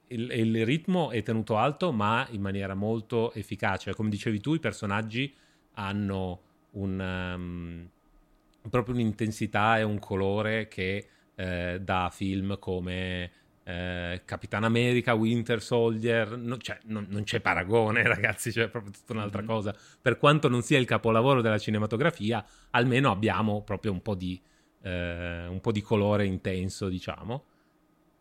[0.09, 3.95] il, il, ritmo è tenuto alto, ma in maniera molto efficace.
[3.95, 5.33] Come dicevi tu, i personaggi
[5.75, 6.43] hanno
[6.77, 13.31] un, um, proprio un'intensità e un colore che eh, da film come
[13.65, 19.13] eh, Capitan America, Winter Soldier, no, cioè, non, non, c'è paragone ragazzi, c'è proprio tutta
[19.13, 19.51] un'altra mm-hmm.
[19.51, 19.77] cosa.
[20.01, 24.41] Per quanto non sia il capolavoro della cinematografia, almeno abbiamo proprio un po' di,
[24.83, 27.45] eh, un po di colore intenso, diciamo.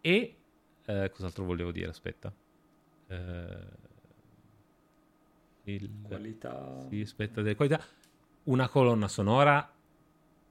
[0.01, 0.35] E
[0.85, 1.89] eh, cos'altro volevo dire?
[1.89, 2.33] Aspetta.
[3.07, 3.83] Eh,
[5.65, 5.89] il...
[6.07, 6.85] Qualità.
[6.89, 7.83] Sì, aspetta, delle qualità.
[8.45, 9.71] Una colonna sonora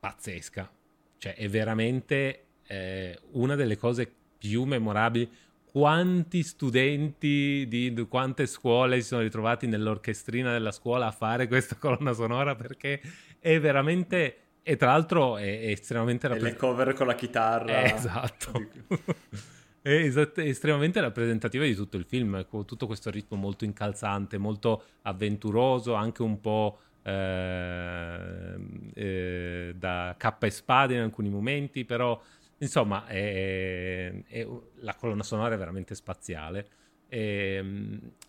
[0.01, 0.71] pazzesca.
[1.19, 5.31] Cioè, è veramente eh, una delle cose più memorabili.
[5.65, 12.13] Quanti studenti di quante scuole si sono ritrovati nell'orchestrina della scuola a fare questa colonna
[12.13, 13.01] sonora perché
[13.41, 16.69] è veramente e tra l'altro è, è estremamente rappresentativa.
[16.69, 17.83] le cover con la chitarra.
[17.83, 18.53] Eh, esatto.
[19.83, 25.93] è, esat- estremamente rappresentativa di tutto il film, tutto questo ritmo molto incalzante, molto avventuroso,
[25.93, 28.57] anche un po' eh,
[28.95, 32.21] eh, da cappa e spada in alcuni momenti, però
[32.59, 36.69] insomma è, è, la colonna sonora è veramente spaziale.
[37.09, 37.63] E,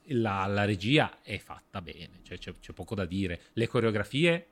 [0.10, 3.40] la, la, regia è fatta bene, cioè c'è, c'è poco da dire.
[3.54, 4.48] Le coreografie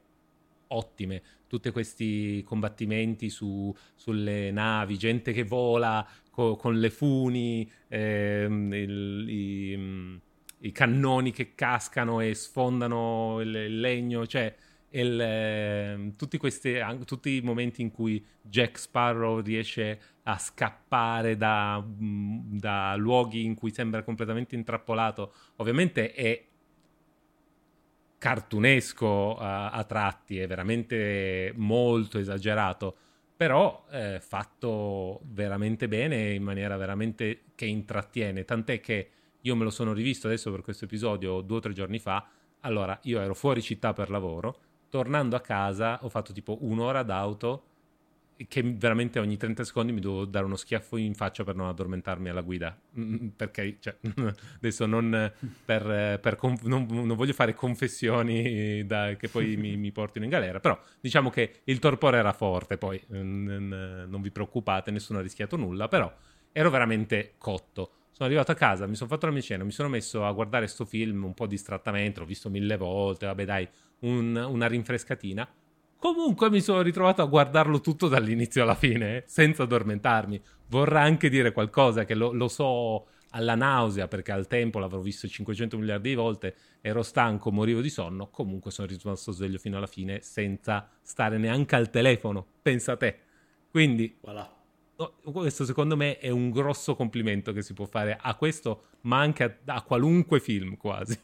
[0.67, 8.73] ottime, tutti questi combattimenti su, sulle navi, gente che vola co, con le funi, ehm,
[8.73, 10.21] il, i,
[10.63, 14.53] i, cannoni che cascano e sfondano il, il legno, cioè
[14.89, 21.83] il, eh, tutti, questi, tutti i momenti in cui Jack Sparrow riesce a scappare da,
[21.85, 26.45] da luoghi in cui sembra completamente intrappolato, ovviamente è
[28.17, 32.95] cartunesco a, a, tratti, è veramente molto esagerato,
[33.35, 39.09] però eh, fatto veramente bene in maniera veramente che intrattiene, tant'è che
[39.43, 42.27] io me lo sono rivisto adesso per questo episodio due o tre giorni fa,
[42.61, 47.71] allora io ero fuori città per lavoro, tornando a casa ho fatto tipo un'ora d'auto
[48.47, 52.29] che veramente ogni 30 secondi mi devo dare uno schiaffo in faccia per non addormentarmi
[52.29, 52.77] alla guida.
[52.97, 53.95] Mm, mm, perché, cioè,
[54.57, 55.31] adesso non,
[55.65, 60.59] per, per non, non, voglio fare confessioni da, che poi mi, mi, portino in galera,
[60.59, 65.55] però diciamo che il torpore era forte, poi non, non vi preoccupate, nessuno ha rischiato
[65.55, 66.11] nulla, però
[66.51, 67.91] ero veramente cotto.
[68.23, 70.67] Sono arrivato a casa, mi sono fatto la mia cena, mi sono messo a guardare
[70.67, 73.67] sto film un po' distrattamente, l'ho visto mille volte, vabbè dai,
[73.99, 75.45] un, una rinfrescatina
[75.97, 80.41] Comunque mi sono ritrovato a guardarlo tutto dall'inizio alla fine, eh, senza addormentarmi.
[80.67, 85.27] Vorrà anche dire qualcosa che lo, lo, so alla nausea, perché al tempo l'avrò visto
[85.27, 89.87] 500 miliardi di volte, ero stanco, morivo di sonno, comunque sono rimasto sveglio fino alla
[89.87, 93.19] fine senza stare neanche al telefono, pensa a te.
[93.69, 94.52] Quindi, voilà.
[95.23, 99.43] Questo secondo me è un grosso complimento che si può fare a questo, ma anche
[99.43, 101.19] a, a qualunque film quasi.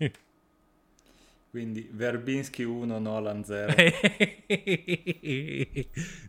[1.49, 3.73] Quindi Verbinski 1, Nolan 0.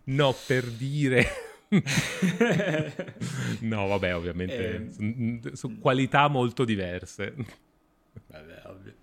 [0.05, 1.27] no, per dire.
[3.61, 7.35] no, vabbè, ovviamente eh, su, su, qualità molto diverse.
[8.29, 8.95] Vabbè, ovvio.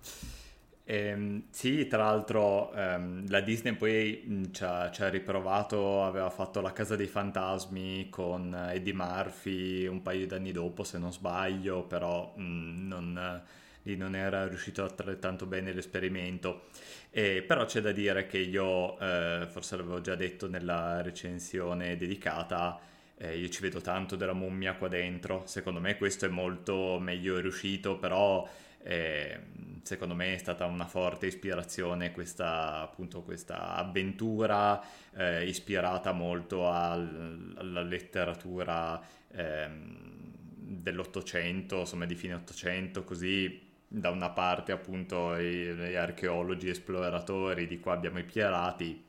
[0.89, 6.61] Eh, sì, tra l'altro ehm, la Disney poi ci, ha, ci, ha, riprovato, aveva fatto
[6.61, 11.83] La Casa dei Fantasmi con Eddie Murphy un paio di anni dopo, se non sbaglio,
[11.83, 13.41] però mh, non
[13.83, 16.67] lì non era riuscito altrettanto bene l'esperimento.
[17.09, 22.79] Eh, però c'è da dire che io, eh, forse l'avevo già detto nella recensione dedicata,
[23.17, 25.43] eh, io ci vedo tanto della mummia qua dentro.
[25.47, 28.47] Secondo me questo è molto meglio riuscito, però
[28.87, 29.37] eh,
[29.83, 34.81] secondo me è stata una forte ispirazione questa, appunto, questa avventura
[35.13, 44.29] eh, ispirata molto al, alla letteratura ehm, dell'Ottocento, insomma di fine Ottocento, così da una
[44.29, 49.03] parte appunto gli archeologi esploratori, di qua abbiamo i pirati,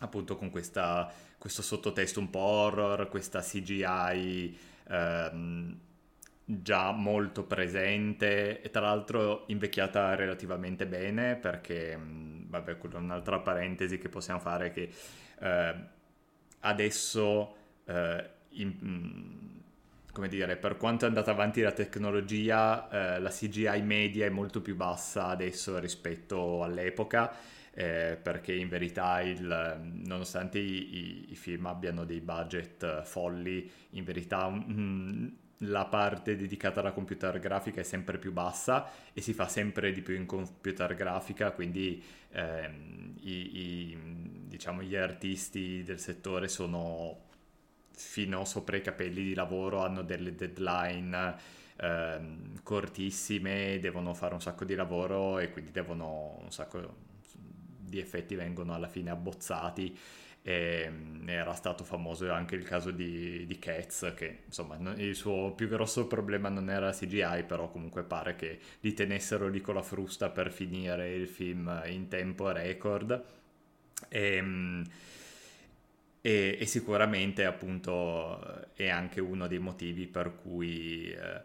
[0.00, 4.58] appunto con questa, questo sottotesto un po' horror, questa CGI
[4.88, 5.78] ehm,
[6.62, 13.98] già molto presente e tra l'altro invecchiata relativamente bene perché, mm, vabbè, è un'altra parentesi
[13.98, 14.90] che possiamo fare che
[15.40, 15.74] eh,
[16.60, 19.58] adesso, eh, in, mm,
[20.12, 24.60] come dire, per quanto è andata avanti la tecnologia, eh, la CGI media è molto
[24.60, 27.32] più bassa adesso rispetto all'epoca.
[27.72, 34.02] Eh, perché in verità il, nonostante i, i, i, film abbiano dei budget folli, in
[34.02, 35.28] verità mm,
[35.64, 40.00] la parte dedicata alla computer grafica è sempre più bassa e si fa sempre di
[40.00, 43.98] più in computer grafica, quindi ehm, i, i,
[44.46, 47.28] diciamo, gli artisti del settore sono
[47.92, 51.36] fino sopra i capelli di lavoro, hanno delle deadline
[51.76, 57.08] ehm, cortissime, devono fare un sacco di lavoro e quindi devono un sacco
[57.90, 59.98] di effetti vengono alla fine abbozzati
[60.42, 65.52] e ehm, era stato famoso anche il caso di, di Cats che insomma il suo
[65.52, 69.82] più grosso problema non era CGI però comunque pare che li tenessero lì con la
[69.82, 73.24] frusta per finire il film in tempo record.
[74.08, 74.84] E, ehm,
[76.22, 81.42] e, e sicuramente appunto è anche uno dei motivi per cui eh,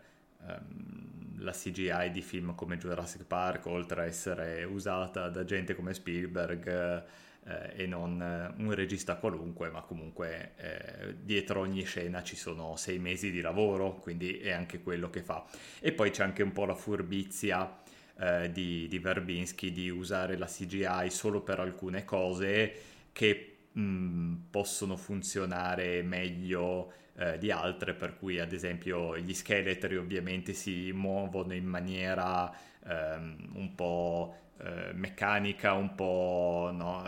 [0.48, 5.94] um, la CGI di film come Jurassic Park oltre a essere usata da gente come
[5.94, 7.04] Spielberg
[7.48, 12.76] eh, e non eh, un regista qualunque, ma comunque eh, dietro ogni scena ci sono
[12.76, 15.46] sei mesi di lavoro, quindi è anche quello che fa.
[15.80, 17.82] E poi c'è anche un po' la furbizia
[18.18, 22.74] eh, di, di Verbinski di usare la CGI solo per alcune cose
[23.12, 29.98] che mh, mm, possono funzionare meglio eh, di altre, per cui ad esempio gli scheletri
[29.98, 32.52] ovviamente si muovono in maniera
[32.86, 37.04] ehm, un po' eh, meccanica un po', no,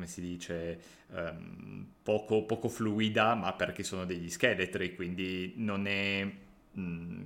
[0.00, 0.80] come si dice,
[1.14, 6.24] ehm, poco, poco, fluida, ma perché sono degli scheletri, quindi non è...
[6.24, 7.22] Mh, mm,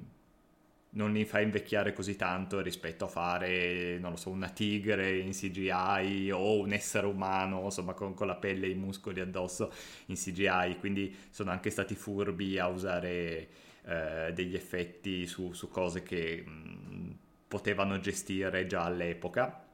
[0.97, 5.33] non li fa invecchiare così tanto rispetto a fare, non lo so, una tigre in
[5.33, 9.73] CGI o un essere umano, insomma, con, con la pelle e i muscoli addosso
[10.07, 10.77] in CGI.
[10.79, 13.49] Quindi sono anche stati furbi a usare
[13.87, 17.11] eh, degli effetti su, su cose che mh, mm,
[17.49, 19.65] potevano gestire già all'epoca.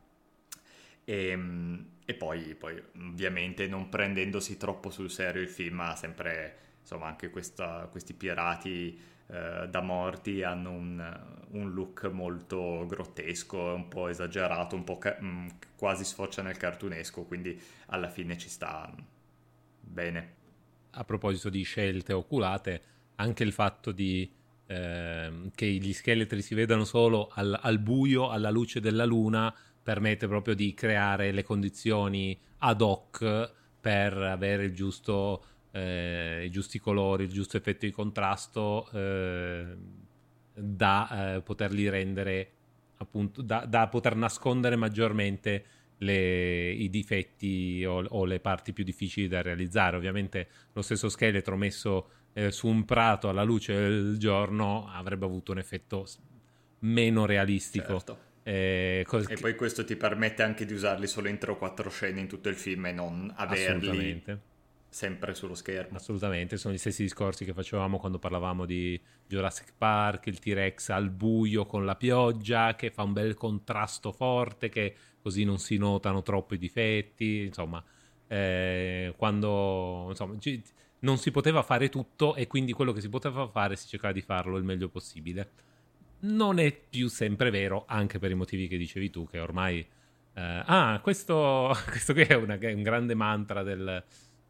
[1.05, 6.57] E, ehm, e poi, poi, ovviamente non prendendosi troppo sul serio il film ha sempre
[6.81, 8.99] insomma anche questa, questi pirati
[9.29, 15.19] eh, da morti hanno un, un, look molto grottesco un po' esagerato un po' ca-
[15.21, 15.47] mh, mm,
[15.77, 18.93] quasi sfocia nel cartunesco quindi alla fine ci sta
[19.79, 20.35] bene.
[20.91, 22.83] A proposito di scelte oculate
[23.15, 24.29] anche il fatto di
[24.73, 29.53] Ehm, che gli scheletri si vedano solo al, al, buio, alla luce della luna,
[29.83, 36.79] permette proprio di creare le condizioni ad hoc per avere il giusto, eh, i giusti
[36.79, 39.77] colori, il giusto effetto di contrasto eh,
[40.55, 42.53] da eh, poterli rendere
[42.97, 45.65] appunto da, da, poter nascondere maggiormente
[45.99, 49.97] le, i difetti o, o, le parti più difficili da realizzare.
[49.97, 55.53] Ovviamente lo stesso scheletro messo eh, su un prato alla luce del giorno avrebbe avuto
[55.53, 56.07] un effetto
[56.81, 57.95] meno realistico.
[57.95, 58.29] Certo.
[58.51, 59.25] Eh, col...
[59.29, 62.27] E poi questo ti permette anche di usarli solo in 3 o 4 scene in
[62.27, 64.21] tutto il film e non averli
[64.89, 65.99] sempre sullo schermo.
[65.99, 71.11] Assolutamente, sono gli stessi discorsi che facevamo quando parlavamo di Jurassic Park, il T-Rex al
[71.11, 76.23] buio con la pioggia, che fa un bel contrasto forte, che così non si notano
[76.23, 77.81] troppo i difetti, insomma,
[78.27, 80.37] eh, quando insomma,
[81.01, 84.23] non si poteva fare tutto e quindi quello che si poteva fare si cercava di
[84.23, 85.69] farlo il meglio possibile.
[86.21, 89.79] Non è più sempre vero, anche per i motivi che dicevi tu, che ormai...
[90.35, 94.03] Eh, ah, questo, questo qui è, una, è, un grande mantra del...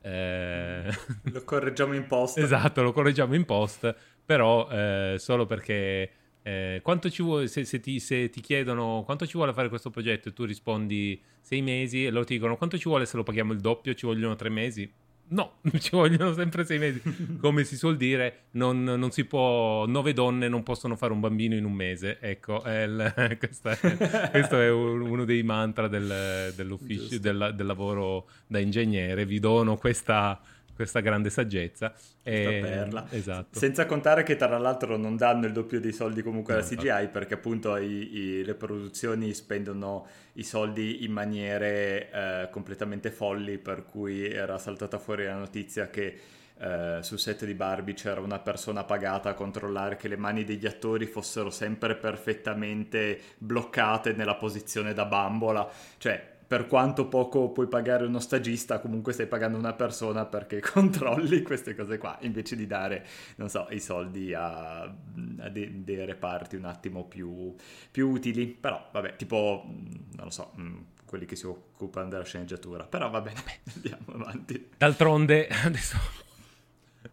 [0.02, 0.90] Eh...
[1.22, 2.38] Lo correggiamo in post.
[2.38, 3.94] esatto, lo correggiamo in post,
[4.24, 6.10] però eh, solo perché...
[6.42, 9.90] Eh, quanto ci vuole, se, se, ti, se, ti, chiedono quanto ci vuole fare questo
[9.90, 13.22] progetto e tu rispondi sei mesi e loro ti dicono quanto ci vuole se lo
[13.22, 14.90] paghiamo il doppio, ci vogliono tre mesi,
[15.30, 17.02] No, ci vogliono sempre sei mesi.
[17.40, 19.86] Come si suol dire, non, non, si può.
[19.86, 22.18] Nove donne non possono fare un bambino in un mese.
[22.20, 29.26] Ecco, il, è, questo è uno dei mantra del, dell'ufficio, del, del, lavoro da ingegnere.
[29.26, 30.40] Vi dono questa
[30.80, 31.92] questa grande saggezza.
[32.22, 32.58] E...
[32.62, 33.06] perla.
[33.10, 33.58] Esatto.
[33.58, 37.08] Senza contare che tra l'altro non danno il doppio dei soldi comunque alla CGI infatti.
[37.08, 43.84] perché appunto i, i, le produzioni spendono i soldi in maniere eh, completamente folli per
[43.84, 46.18] cui era saltata fuori la notizia che
[46.58, 50.66] eh, sul set di Barbie c'era una persona pagata a controllare che le mani degli
[50.66, 55.68] attori fossero sempre perfettamente bloccate nella posizione da bambola,
[55.98, 61.42] cioè per quanto poco puoi pagare uno stagista, comunque stai pagando una persona perché controlli
[61.42, 66.56] queste cose qua, invece di dare, non so, i soldi a, a de- dei reparti
[66.56, 67.54] un attimo più,
[67.92, 68.48] più, utili.
[68.48, 72.82] Però, vabbè, tipo, non lo so, mm, quelli che si occupano della sceneggiatura.
[72.82, 73.42] Però va bene,
[73.72, 74.70] andiamo avanti.
[74.76, 75.98] D'altronde, adesso...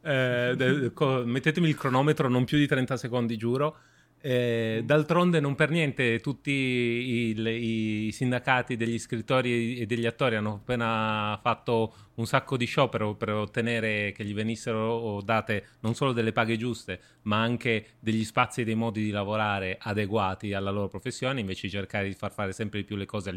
[0.02, 0.92] Eh,
[1.26, 3.78] mettetemi il cronometro non più di 30 secondi, giuro.
[4.20, 10.55] Eh, d'altronde non per niente tutti i, i, sindacati degli scrittori e degli attori hanno
[10.55, 16.32] appena fatto un sacco di sciopero per ottenere che gli venissero date non solo delle
[16.32, 21.39] paghe giuste ma anche degli spazi e dei modi di lavorare adeguati alla loro professione
[21.39, 23.32] invece di cercare di far fare sempre di più le cose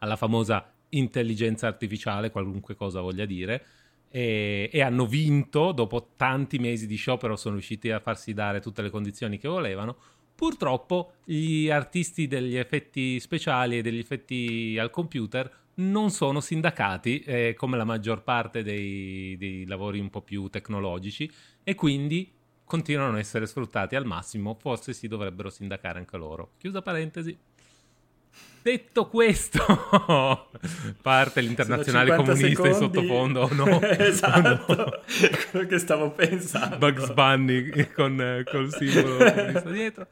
[0.00, 3.64] alla famosa intelligenza artificiale qualunque cosa voglia dire
[4.10, 8.82] e, e hanno vinto dopo tanti mesi di sciopero sono riusciti a farsi dare tutte
[8.82, 9.96] le condizioni che volevano
[10.36, 17.54] Purtroppo gli artisti degli effetti speciali e degli effetti al computer non sono sindacati eh,
[17.56, 21.30] come la maggior parte dei, dei lavori un po' più tecnologici
[21.64, 22.30] e quindi
[22.64, 26.52] continuano a essere sfruttati al massimo, forse si dovrebbero sindacare anche loro.
[26.58, 27.36] Chiusa parentesi.
[28.66, 29.60] Detto questo,
[31.00, 33.80] parte l'internazionale comunista in sottofondo, no?
[33.80, 34.90] esatto, no.
[35.52, 36.76] quello che stavo pensando.
[36.76, 40.08] Bugs Bunny con, col simbolo comunista dietro.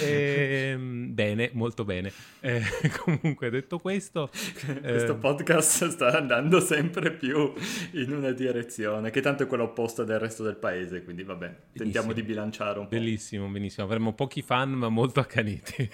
[0.00, 2.10] E, ehm, bene, molto bene.
[2.40, 2.62] Eh,
[2.98, 4.28] comunque, detto questo...
[4.28, 5.14] Questo eh...
[5.14, 7.52] podcast sta andando sempre più
[7.92, 12.08] in una direzione, che tanto è quella opposta del resto del paese, quindi vabbè, tentiamo
[12.08, 12.12] benissimo.
[12.12, 12.96] di bilanciare un po'.
[12.96, 13.86] Bellissimo, benissimo.
[13.86, 15.88] Avremo pochi fan, ma molto accaniti.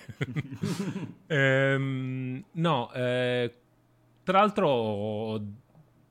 [1.26, 3.52] ehm Ehm, no, eh,
[4.22, 5.42] tra l'altro,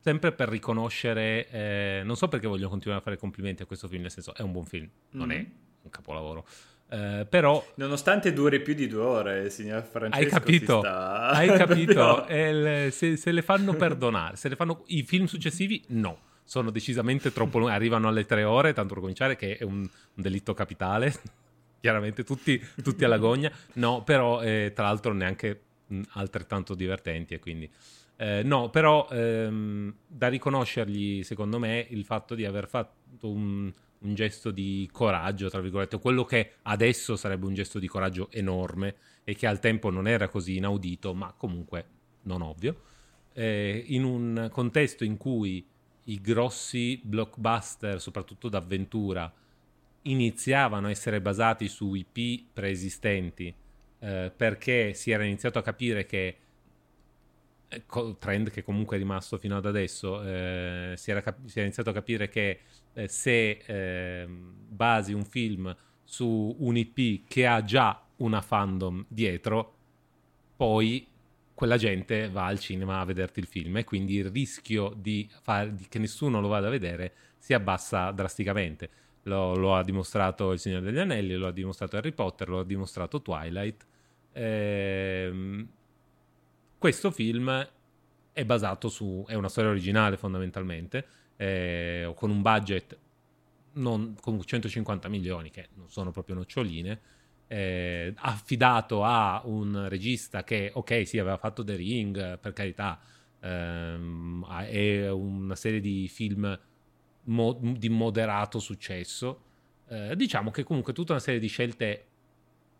[0.02, 4.02] sempre per riconoscere, eh, non so perché voglio continuare a fare complimenti a questo film,
[4.02, 5.40] nel senso è un buon film, non mm-hmm.
[5.40, 5.48] è
[5.84, 6.46] un capolavoro.
[6.92, 11.28] Eh, però nonostante duri più di due ore signor Francesco hai capito, sta...
[11.38, 12.26] hai capito?
[12.28, 16.22] il, se, se, le fanno perdonare se le fanno i film successivi no.
[16.44, 19.90] Sono decisamente troppo lunghi arrivano alle tre ore tanto per cominciare che è un, un
[20.16, 21.14] delitto capitale.
[21.80, 23.52] Chiaramente tutti, tutti alla gogna.
[23.74, 25.62] No però eh, tra l'altro neanche
[26.14, 27.70] altrettanto divertenti e quindi...
[28.22, 34.14] Eh, no, però ehm, da riconoscergli, secondo me, il fatto di aver fatto un, un,
[34.14, 39.36] gesto di coraggio, tra virgolette, quello che adesso sarebbe un gesto di coraggio enorme e
[39.36, 41.86] che al tempo non era così inaudito, ma comunque
[42.24, 42.82] non ovvio,
[43.32, 45.66] eh, in un contesto in cui
[46.04, 49.32] i grossi blockbuster, soprattutto d'avventura,
[50.04, 53.54] iniziavano a essere basati su IP preesistenti,
[54.00, 56.38] eh, perché si era iniziato a capire che
[57.68, 57.84] eh,
[58.18, 61.90] trend che comunque è rimasto fino ad adesso, eh, si, era cap- si, era iniziato
[61.92, 62.60] a capire che
[62.94, 69.76] eh, se eh, basi un film su un IP che ha già una fandom dietro,
[70.56, 71.08] poi
[71.54, 75.70] quella gente va al cinema a vederti il film e quindi il rischio di, far,
[75.72, 78.90] di che nessuno lo vada a vedere si abbassa drasticamente.
[79.30, 82.66] Lo, lo, ha dimostrato Il Signore degli Anelli, lo ha dimostrato Harry Potter, lo ha
[82.66, 83.86] dimostrato Twilight.
[84.34, 85.68] Ehm,
[86.78, 87.70] questo film
[88.34, 89.24] è basato su...
[89.28, 91.06] è una storia originale fondamentalmente,
[91.38, 92.98] eh, con un budget
[93.74, 97.00] non, con 150 milioni, che non sono proprio noccioline,
[97.48, 103.00] eh, affidato a un regista che, ok, sì, aveva fatto The Ring, per carità,
[103.40, 106.58] ehm, è una serie di film
[107.30, 109.44] mo- di moderato successo.
[109.88, 112.06] Eh, diciamo che comunque tutta una serie di scelte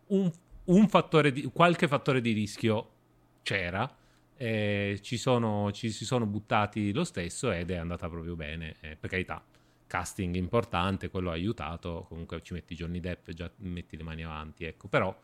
[0.08, 0.30] un,
[0.64, 2.90] un fattore di, qualche fattore di rischio
[3.42, 3.88] c'era.
[4.36, 8.76] Eh, ci, sono, ci si sono buttati lo stesso ed è andata proprio bene.
[8.80, 9.42] Eh, per carità,
[9.86, 12.06] casting importante, quello ha aiutato.
[12.08, 14.64] Comunque ci metti Johnny Depp già metti le mani avanti.
[14.64, 15.14] Ecco, però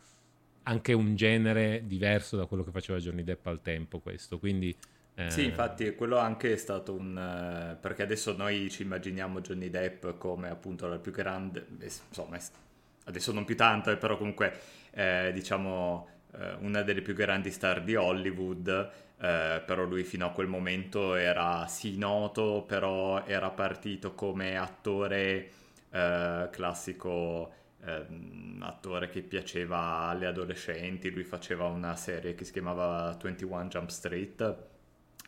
[0.65, 4.39] anche un genere diverso da quello che faceva Johnny Depp al tempo questo.
[4.39, 4.75] Quindi.
[5.19, 5.31] Eh...
[5.31, 7.17] Sì, infatti quello anche è stato un...
[7.17, 12.39] Uh, perché adesso noi ci immaginiamo Johnny Depp come appunto la più grande, insomma,
[13.05, 14.53] adesso non più tanto, eh, però comunque
[14.91, 16.09] eh, diciamo
[16.39, 18.69] eh, una delle più grandi star di Hollywood,
[19.19, 25.51] eh, però lui fino a quel momento era sì noto, però era partito come attore
[25.91, 27.53] eh, classico,
[27.83, 33.89] ehm, attore che piaceva alle adolescenti, lui faceva una serie che si chiamava 21 Jump
[33.89, 34.75] Street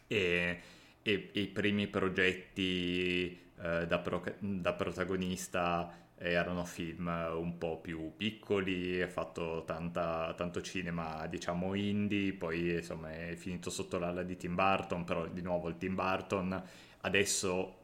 [0.08, 0.60] e,
[1.02, 8.12] e, e i primi progetti eh, da, pro, da protagonista erano film un po' più
[8.16, 14.36] piccoli, ha fatto tanta, tanto cinema diciamo indie, poi insomma è finito sotto l'ala di
[14.36, 16.60] Tim Burton, però di nuovo il Tim Burton
[17.02, 17.76] adesso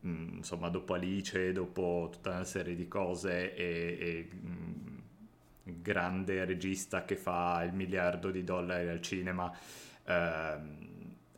[0.00, 5.02] mh, insomma dopo Alice, dopo tutta una serie di cose è mh,
[5.64, 9.56] grande regista che fa il miliardo di dollari al cinema
[10.04, 10.91] ehm,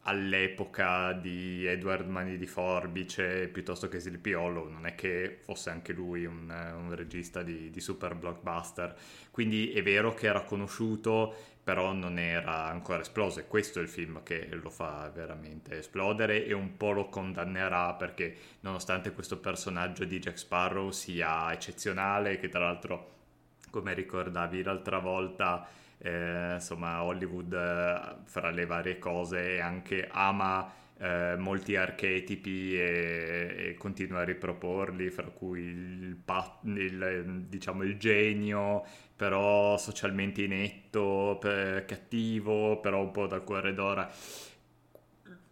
[0.06, 5.92] all'epoca di Edward Mani di Forbice piuttosto che Sleepy Hollow, non è che fosse anche
[5.92, 8.94] lui un, un regista di, di, super blockbuster.
[9.30, 13.88] Quindi è vero che era conosciuto, però non era ancora esploso e questo è il
[13.88, 20.04] film che lo fa veramente esplodere e un po' lo condannerà perché nonostante questo personaggio
[20.04, 23.12] di Jack Sparrow sia eccezionale, che tra l'altro,
[23.70, 25.66] come ricordavi l'altra volta,
[26.04, 33.74] eh, insomma Hollywood eh, fra le varie cose anche ama eh, molti archetipi e, e,
[33.78, 36.16] continua a riproporli, fra cui il,
[36.62, 38.84] il, diciamo, il genio,
[39.16, 44.08] però socialmente inetto, cattivo, però un po' dal cuore d'ora.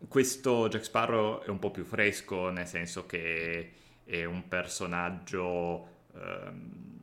[0.07, 3.73] Questo Jack Sparrow è un po' più fresco, nel senso che
[4.05, 7.01] è un personaggio ehm,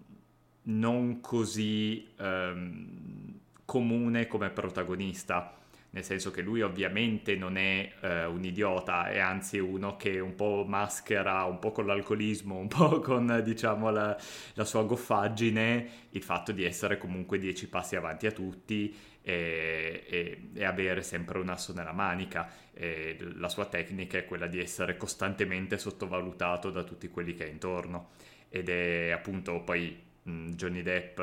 [0.64, 3.28] non così ehm,
[3.70, 5.53] comune come protagonista
[5.91, 10.36] nel senso che lui ovviamente non è eh, un idiota, è anzi uno che un
[10.36, 14.15] po' maschera, un po' con l'alcolismo, un po' con diciamo la,
[14.53, 20.63] la sua goffaggine, il fatto di essere comunque dieci passi avanti a tutti e, e,
[20.63, 22.51] avere sempre un asso nella manica.
[22.72, 27.49] E la sua tecnica è quella di essere costantemente sottovalutato da tutti quelli che è
[27.49, 28.09] intorno.
[28.49, 31.20] Ed è appunto poi mh, Johnny Depp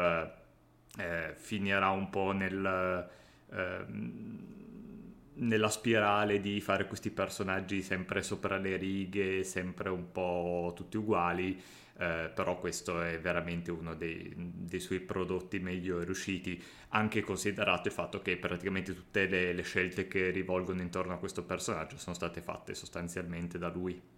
[0.96, 3.08] eh, finirà un po' nel...
[3.50, 4.54] Eh,
[5.38, 11.60] nella spirale di fare questi personaggi sempre sopra le righe, sempre un po' tutti uguali,
[11.98, 17.94] eh, però questo è veramente uno dei, dei, suoi prodotti meglio riusciti, anche considerato il
[17.94, 22.40] fatto che praticamente tutte le, le scelte che rivolgono intorno a questo personaggio sono state
[22.40, 24.15] fatte sostanzialmente da lui.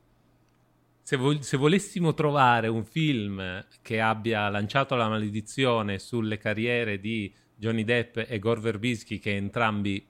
[1.08, 7.32] Se, vo- se, volessimo trovare un film che abbia lanciato la maledizione sulle carriere di
[7.56, 10.06] Johnny Depp e Gore Verbinski, che entrambi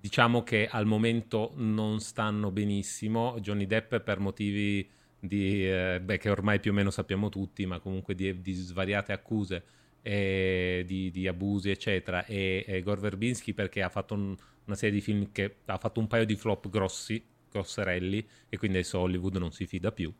[0.00, 3.36] diciamo che al momento non stanno benissimo.
[3.38, 4.88] Johnny Depp per motivi
[5.20, 9.12] di, eh, beh, che ormai più o meno sappiamo tutti, ma comunque di, di svariate
[9.12, 9.62] accuse
[10.00, 12.24] di, di, abusi, eccetera.
[12.24, 16.00] E, e Gore Verbinski perché ha fatto un, una serie di film che ha fatto
[16.00, 17.22] un paio di flop grossi,
[17.54, 20.12] grosserelli, e quindi adesso Hollywood non si fida più.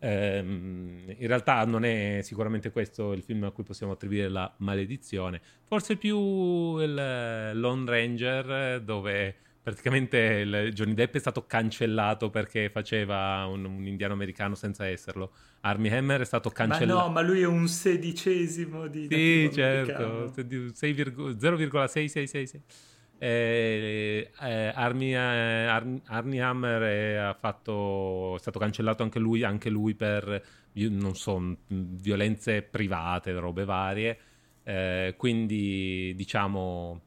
[0.00, 5.40] Ehm, in realtà non è sicuramente questo il film a cui possiamo attribuire la maledizione,
[5.64, 13.64] forse più il Lone Ranger dove praticamente Johnny Depp è stato cancellato perché faceva un,
[13.64, 15.32] un indiano americano senza esserlo.
[15.60, 16.98] Army Hammer è stato cancellato.
[16.98, 19.08] Ma no, ma lui è un sedicesimo di...
[19.10, 28.58] Sì, certo, 0,6666 eh, eh, Army, eh, Ar- Arnie Hammer è, ha fatto, è stato
[28.58, 34.18] cancellato anche lui, anche lui per, non so, violenze private, robe varie.
[34.62, 37.00] Eh, quindi, diciamo,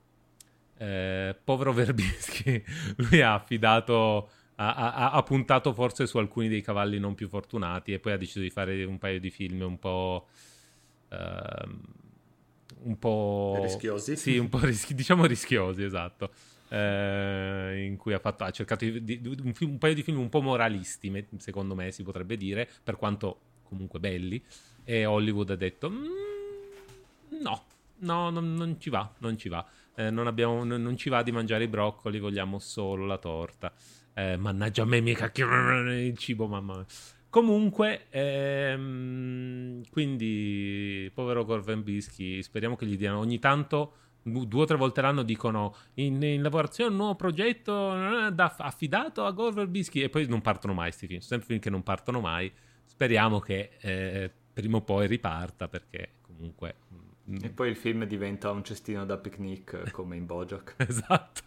[0.78, 2.64] eh, povero Verbinski,
[2.97, 4.30] lui ha affidato...
[4.60, 8.18] Ha, ha, ha, puntato forse su alcuni dei cavalli non più fortunati e poi ha
[8.18, 10.30] deciso di fare un paio di film un po'
[11.10, 11.70] uh,
[12.84, 13.59] un po'...
[13.61, 14.15] Rischiosi?
[14.15, 16.32] Sì, un po' rischi- diciamo rischiosi, esatto.
[16.69, 20.19] Eh, in cui ha, fatto, ha cercato di, di, un, film, un, paio di film
[20.19, 24.43] un po' moralisti, secondo me si potrebbe dire, per quanto comunque belli.
[24.84, 27.63] E Hollywood ha detto: mm, no,
[27.99, 29.65] no, non, non, ci va, non ci va.
[29.95, 33.71] Eh, non, abbiamo, non, non, ci va di mangiare i broccoli, vogliamo solo la torta.
[34.13, 36.86] Eh, mannaggia a me, mica il cibo, mamma mia.
[37.38, 44.75] Comunque, ehm, quindi, povero Gorven Bischi, speriamo che gli diano ogni tanto, due o tre
[44.75, 47.91] volte l'anno, dicono in, in lavorazione un nuovo progetto
[48.31, 51.69] da, affidato a Gorven Bischi e poi non partono mai questi film, sempre film che
[51.69, 52.51] non partono mai.
[52.83, 56.73] Speriamo che eh, prima o poi riparta perché comunque...
[57.29, 60.73] Mm, e poi il film diventa un cestino da picnic come in Bojack.
[60.89, 61.43] esatto.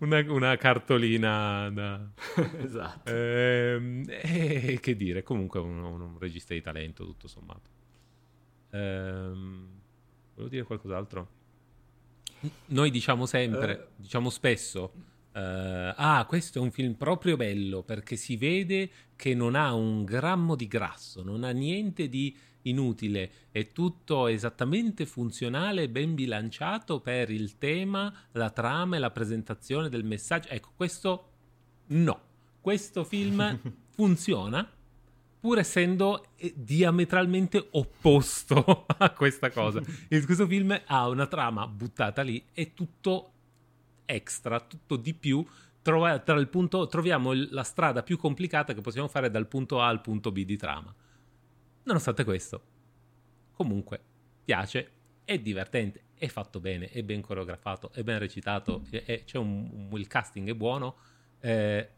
[0.00, 2.08] Una, una, cartolina da...
[2.62, 3.10] esatto.
[3.10, 7.70] Eh, eh, che dire, comunque un, un, un, regista di talento, tutto sommato.
[8.70, 9.30] Eh,
[10.34, 11.28] volevo dire qualcos'altro?
[12.66, 14.00] Noi diciamo sempre, uh.
[14.02, 14.92] diciamo spesso,
[15.32, 20.04] uh, ah, questo è un film proprio bello perché si vede che non ha un
[20.04, 22.36] grammo di grasso, non ha niente di
[22.68, 29.10] inutile, è tutto esattamente funzionale e ben bilanciato per il tema, la trama e la
[29.10, 30.48] presentazione del messaggio.
[30.48, 31.28] Ecco, questo
[31.88, 32.20] no.
[32.60, 33.60] Questo film
[33.94, 34.68] funziona
[35.38, 39.80] pur essendo eh, diametralmente opposto a questa cosa.
[40.08, 43.30] questo film ha una trama buttata lì, è tutto
[44.06, 45.46] extra, tutto di più.
[45.82, 46.18] Trova,
[46.50, 50.44] punto, troviamo la strada più complicata che possiamo fare dal punto A al punto B
[50.44, 50.92] di trama.
[51.86, 52.62] Nonostante questo,
[53.52, 54.00] comunque
[54.44, 54.90] piace,
[55.24, 59.88] è divertente è fatto bene, è ben coreografato, è ben recitato, è, è, c'è un,
[59.90, 60.96] un, il casting è buono.
[61.40, 61.90] Eh,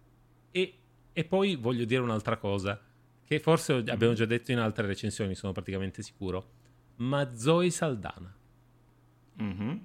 [0.50, 0.78] e,
[1.12, 2.80] e, poi voglio dire un'altra cosa,
[3.24, 6.56] che forse abbiamo già detto in altre recensioni, sono praticamente sicuro.
[6.96, 8.34] Ma Zoe Saldana
[9.40, 9.76] mm-hmm.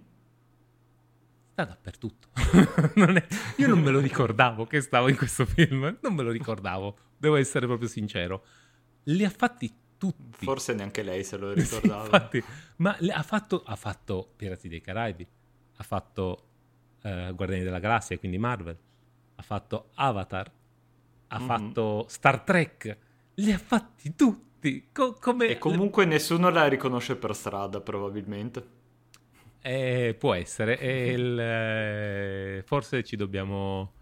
[1.52, 2.30] sta dappertutto.
[2.96, 3.28] non è,
[3.58, 7.36] io non me lo ricordavo che stavo in questo film, non me lo ricordavo, devo
[7.36, 8.46] essere proprio sincero.
[9.08, 9.72] Li ha fatti
[10.04, 10.44] tutti.
[10.44, 12.02] Forse neanche lei se lo ricordava.
[12.02, 12.44] Sì, infatti,
[12.78, 15.26] ma ha fatto, ha fatto, Pirati dei Caraibi,
[15.78, 16.48] ha fatto
[17.04, 18.78] uh, Guardiani della Galassia, quindi Marvel,
[19.36, 20.52] ha fatto Avatar,
[21.28, 21.48] ha mm-hmm.
[21.48, 22.98] fatto Star Trek,
[23.36, 24.90] li ha fatti tutti.
[24.92, 25.48] Co- come...
[25.48, 28.82] E comunque nessuno la riconosce per strada, probabilmente.
[29.62, 33.94] Eh, può essere, il, eh, forse ci dobbiamo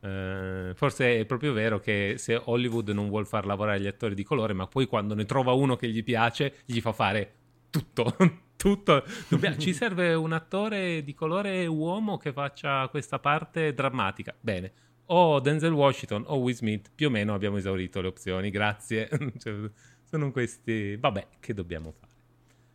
[0.00, 4.24] Uh, forse è proprio vero che se Hollywood non vuole far lavorare gli attori di
[4.24, 7.34] colore, ma poi quando ne trova uno che gli piace, gli fa fare
[7.70, 8.16] tutto.
[8.56, 9.04] tutto.
[9.28, 14.34] Dobbiamo, ci serve un attore di colore uomo che faccia questa parte drammatica.
[14.38, 14.72] Bene.
[15.12, 19.08] O Denzel Washington o Will Smith, più o meno abbiamo esaurito le opzioni, grazie.
[19.38, 19.70] cioè,
[20.04, 20.96] sono questi...
[20.96, 22.12] Vabbè, che dobbiamo fare?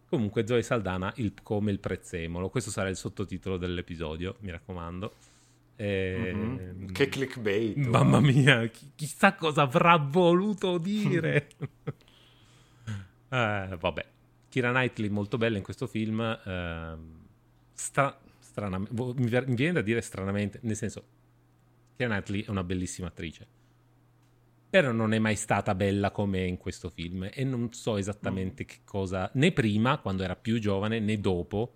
[0.10, 2.50] Comunque Zoe Saldana il, come il prezzemolo.
[2.50, 5.14] Questo sarà il sottotitolo dell'episodio, mi raccomando.
[5.76, 6.88] Eh, mm-hmm.
[6.88, 7.76] Che clickbait!
[7.78, 11.50] Mamma mia, chi, chissà cosa avrà voluto dire.
[13.30, 14.06] eh, vabbè,
[14.50, 16.22] Kira Knightley molto bella in questo film.
[16.22, 16.98] Eh,
[17.74, 21.04] stra- stranamente, mi, mi viene da dire stranamente, nel senso,
[21.96, 23.48] Kira Knightley è una bellissima attrice.
[24.70, 28.68] Però non è mai stata bella come in questo film e non so esattamente mm.
[28.68, 31.76] che cosa, né prima, quando era più giovane, né dopo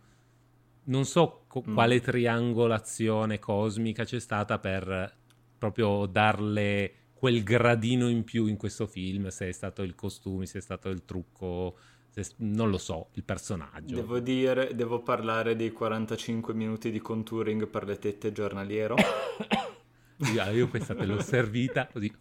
[0.90, 1.74] non so co- mm.
[1.74, 5.18] quale triangolazione cosmica c'è stata per
[5.58, 10.60] proprio darle quel gradino in più in questo film, se è stato il costume, se
[10.60, 11.78] è stato il trucco,
[12.10, 13.96] se, non lo so, il personaggio.
[13.96, 18.96] Devo dire, devo parlare dei 45 minuti di contouring per le tette giornaliero.
[20.34, 22.12] io, io questa te l'ho servita così.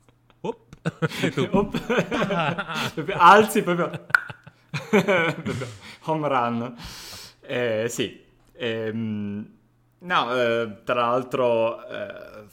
[0.41, 0.77] Op.
[3.15, 4.07] Alzi proprio.
[6.05, 6.75] Home run.
[7.41, 8.27] Eh, sì,
[8.59, 9.49] Ehm,
[10.01, 12.45] no, eh, tra l'altro eh,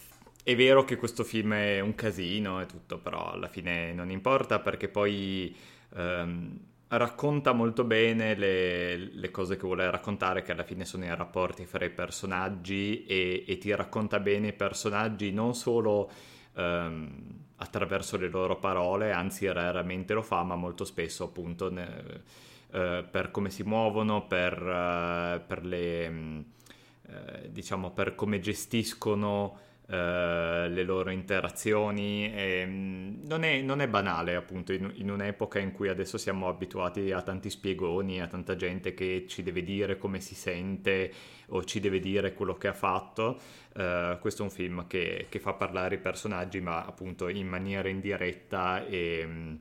[0.43, 4.59] è vero che questo film è un casino e tutto, però alla fine non importa
[4.59, 5.55] perché poi
[5.95, 11.15] ehm, racconta molto bene le, le, cose che vuole raccontare, che alla fine sono i
[11.15, 16.11] rapporti fra i personaggi e, e ti racconta bene i personaggi non solo
[16.55, 21.71] ehm, attraverso le loro parole, anzi raramente lo fa, ma molto spesso appunto...
[21.71, 29.59] Ne, eh, per come si muovono, per, uh, per le, uh, diciamo, per come gestiscono
[29.87, 32.33] le loro interazioni.
[32.33, 36.47] E, um, non, è, non, è, banale, appunto, in, in, un'epoca in cui adesso siamo
[36.47, 41.13] abituati a tanti spiegoni, a tanta gente che ci deve dire come si sente
[41.49, 43.39] o ci deve dire quello che ha fatto.
[44.19, 48.87] questo è un film che, che, fa parlare i personaggi, ma appunto in maniera indiretta
[48.87, 49.59] e um,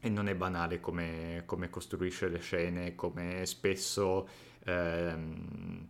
[0.00, 4.28] e non è banale come, come costruisce le scene, come spesso
[4.64, 5.88] ehm,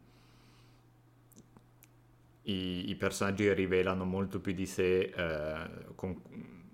[2.42, 6.20] i, i, personaggi rivelano molto più di sé eh, con,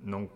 [0.02, 0.28] non,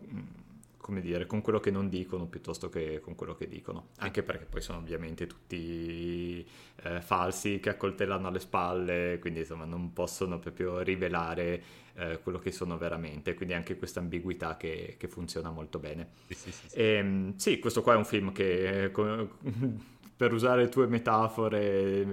[0.86, 3.88] come dire, con quello che non dicono piuttosto che con quello che dicono.
[3.96, 6.46] Anche perché poi sono ovviamente tutti
[6.84, 11.60] eh, falsi che accoltellano alle spalle, quindi insomma non possono proprio rivelare
[11.94, 13.34] eh, quello che sono veramente.
[13.34, 16.10] Quindi anche questa ambiguità che, che funziona molto bene.
[16.28, 16.76] Sì, sì, sì, sì.
[16.76, 18.92] E, ehm, sì, questo qua è un film che...
[20.16, 22.06] per usare le tue metafore,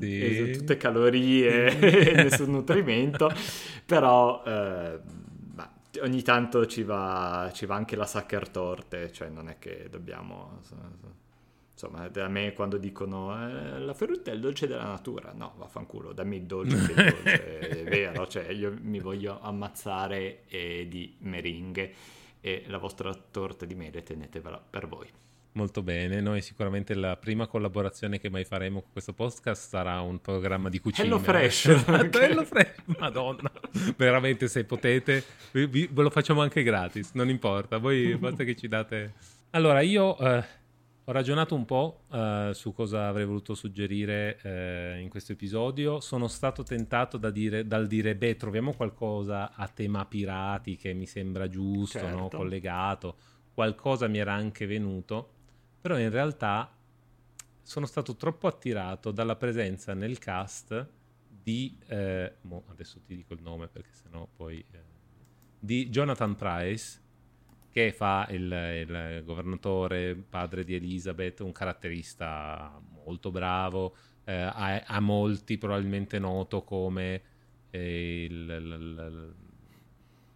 [0.00, 0.52] sì.
[0.56, 1.74] tutte calorie
[2.24, 3.30] nessun nutrimento,
[3.84, 5.00] però eh,
[6.00, 10.60] ogni tanto ci va, ci va anche la sucker torte, cioè non è che dobbiamo...
[11.72, 16.12] Insomma, da me quando dicono eh, la frutta è il dolce della natura, no, vaffanculo,
[16.12, 21.94] dammi il dolce, il dolce è vero, cioè io mi voglio ammazzare eh, di meringhe
[22.40, 25.08] e la vostra torta di mele tenetevela per voi.
[25.54, 30.18] Molto bene, noi sicuramente la prima collaborazione che mai faremo con questo podcast sarà un
[30.18, 31.06] programma di cucina.
[31.06, 31.66] Hello Fresh!
[31.82, 33.52] Esatto, Hello Fresh, madonna!
[33.98, 38.56] Veramente se potete, vi, vi, ve lo facciamo anche gratis, non importa, voi basta che
[38.56, 39.12] ci date...
[39.50, 40.42] Allora, io eh,
[41.04, 46.28] ho ragionato un po' eh, su cosa avrei voluto suggerire eh, in questo episodio, sono
[46.28, 51.46] stato tentato da dire, dal dire, beh, troviamo qualcosa a tema pirati che mi sembra
[51.46, 52.16] giusto, certo.
[52.16, 52.28] no?
[52.30, 53.16] collegato,
[53.52, 55.31] qualcosa mi era anche venuto
[55.82, 56.72] però in realtà
[57.60, 60.88] sono stato troppo attirato dalla presenza nel cast
[61.42, 64.78] di, eh, mo adesso ti dico il nome perché sennò poi, eh,
[65.58, 67.00] di Jonathan Price,
[67.68, 75.00] che fa il, il, governatore, padre di Elizabeth, un caratterista molto bravo, eh, a, a,
[75.00, 77.22] molti probabilmente noto come
[77.70, 79.34] eh, il, il, il,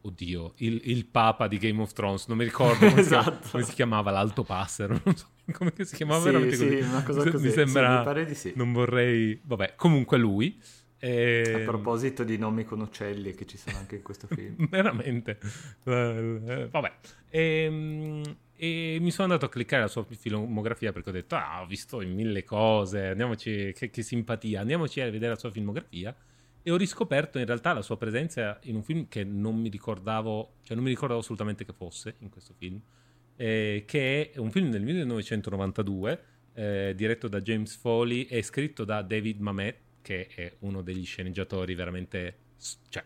[0.06, 3.44] oddio, il, il, papa di Game of Thrones, non mi ricordo come, esatto.
[3.44, 6.80] si, come si, chiamava, l'alto passero, non so come si chiamava sì, veramente sì, così.
[6.80, 7.46] Una cosa così.
[7.46, 8.52] Mi sembra, sì, mi pare di sì.
[8.56, 10.60] non vorrei, vabbè, comunque lui.
[10.98, 11.52] E...
[11.54, 14.66] A proposito di nomi con uccelli che ci sono anche in questo film.
[14.70, 15.38] Veramente.
[15.84, 16.92] Uh, vabbè.
[17.28, 21.62] E, ehm, e, mi sono andato a cliccare la sua filmografia perché ho detto, ah,
[21.62, 26.14] ho visto in mille cose, andiamoci, che, che simpatia, andiamoci a vedere la sua filmografia.
[26.66, 30.54] E ho riscoperto in realtà la sua presenza in un film che non mi ricordavo,
[30.64, 32.80] cioè non mi ricordavo assolutamente che fosse in questo film,
[33.36, 39.02] eh, che è un film del 1992, eh, diretto da James Foley e scritto da
[39.02, 42.36] David Mamet, che è uno degli sceneggiatori veramente...
[42.88, 43.04] Cioè,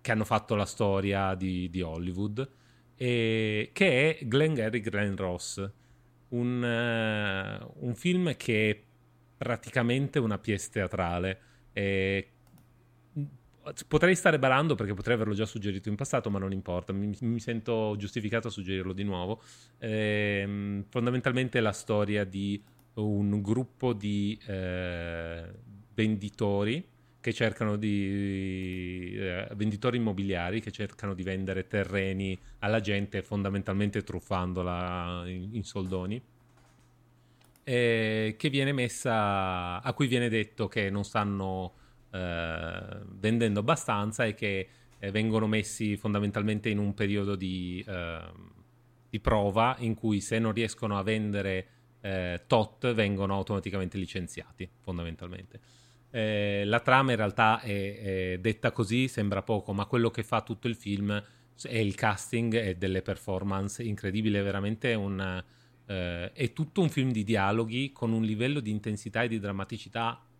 [0.00, 2.50] che hanno fatto la storia di, di Hollywood,
[2.96, 5.70] e, che è Glengarry Glen Ross,
[6.30, 8.82] un, uh, un, film che è
[9.36, 11.40] praticamente una pièce teatrale.
[11.72, 12.30] E
[13.88, 17.40] potrei stare barando perché potrei averlo già suggerito in passato, ma non importa, mi, mi
[17.40, 19.40] sento giustificato a suggerirlo di nuovo.
[19.78, 22.62] Eh, fondamentalmente è la storia di
[22.94, 25.44] un gruppo di eh,
[25.94, 26.86] venditori
[27.20, 35.22] che cercano di eh, venditori immobiliari che cercano di vendere terreni alla gente fondamentalmente truffandola
[35.24, 36.22] in, in soldoni
[37.64, 41.72] eh, che viene messa a cui viene detto che non stanno
[42.14, 44.68] eh, vendendo abbastanza e che
[45.00, 48.52] eh, vengono messi fondamentalmente in un periodo di, ehm,
[49.10, 51.66] di, prova in cui se non riescono a vendere
[52.00, 55.60] eh, tot vengono automaticamente licenziati fondamentalmente.
[56.10, 60.42] Eh, la trama in realtà è, è, detta così, sembra poco, ma quello che fa
[60.42, 61.20] tutto il film
[61.62, 65.42] è il casting e delle performance incredibile, veramente un,
[65.86, 70.20] eh, è tutto un film di dialoghi con un livello di intensità e di drammaticità
[70.20, 70.33] eh,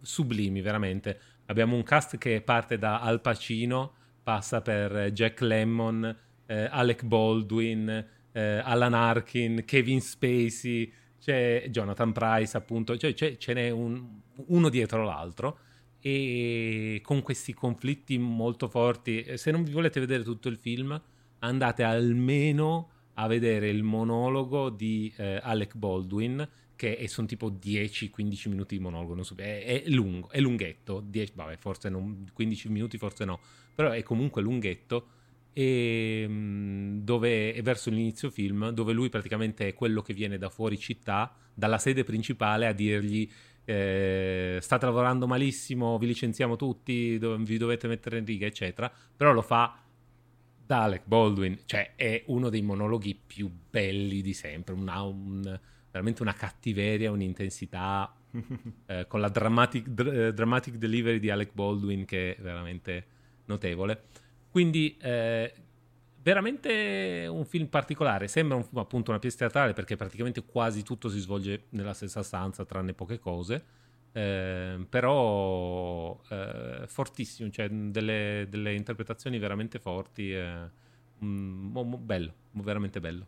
[0.00, 1.20] sublimi, veramente.
[1.46, 6.16] Abbiamo un cast che parte da Al Pacino, passa per Jack Lemmon,
[6.46, 13.70] eh, Alec Baldwin, eh, Alan Arkin, Kevin Spacey, c'è Jonathan Price appunto, cioè ce n'è
[13.70, 15.58] un, uno dietro l'altro
[16.00, 19.36] e con questi conflitti molto forti.
[19.36, 21.00] Se non vi volete vedere tutto il film,
[21.40, 22.90] andate almeno
[23.20, 29.22] a vedere il monologo di eh, Alec Baldwin, che sono tipo 10-15 minuti di monologo,
[29.22, 33.38] so, è, è, lungo, è lunghetto, 10, vabbè, forse non, 15 minuti forse no,
[33.74, 35.08] però è comunque lunghetto
[35.52, 40.48] e mm, dove è verso l'inizio film dove lui praticamente è quello che viene da
[40.48, 43.28] fuori città dalla sede principale a dirgli
[43.64, 49.42] eh, state lavorando malissimo vi licenziamo tutti vi dovete mettere in riga eccetera però lo
[49.42, 49.76] fa
[50.70, 55.58] da Alec Baldwin cioè è uno dei monologhi più belli di sempre una, un,
[55.90, 58.14] veramente una cattiveria un'intensità
[58.86, 63.04] eh, con la dramatic, dr- dramatic delivery di Alec Baldwin che è veramente
[63.46, 64.02] notevole.
[64.48, 65.52] Quindi eh,
[66.22, 71.18] veramente un film particolare, sembra un, appunto una pièce teatrale perché praticamente quasi tutto si
[71.18, 73.64] svolge nella stessa stanza tranne poche cose,
[74.12, 80.68] eh, però eh, fortissimo, cioè delle, delle, interpretazioni veramente forti, eh,
[81.24, 83.26] mm, bello, veramente bello.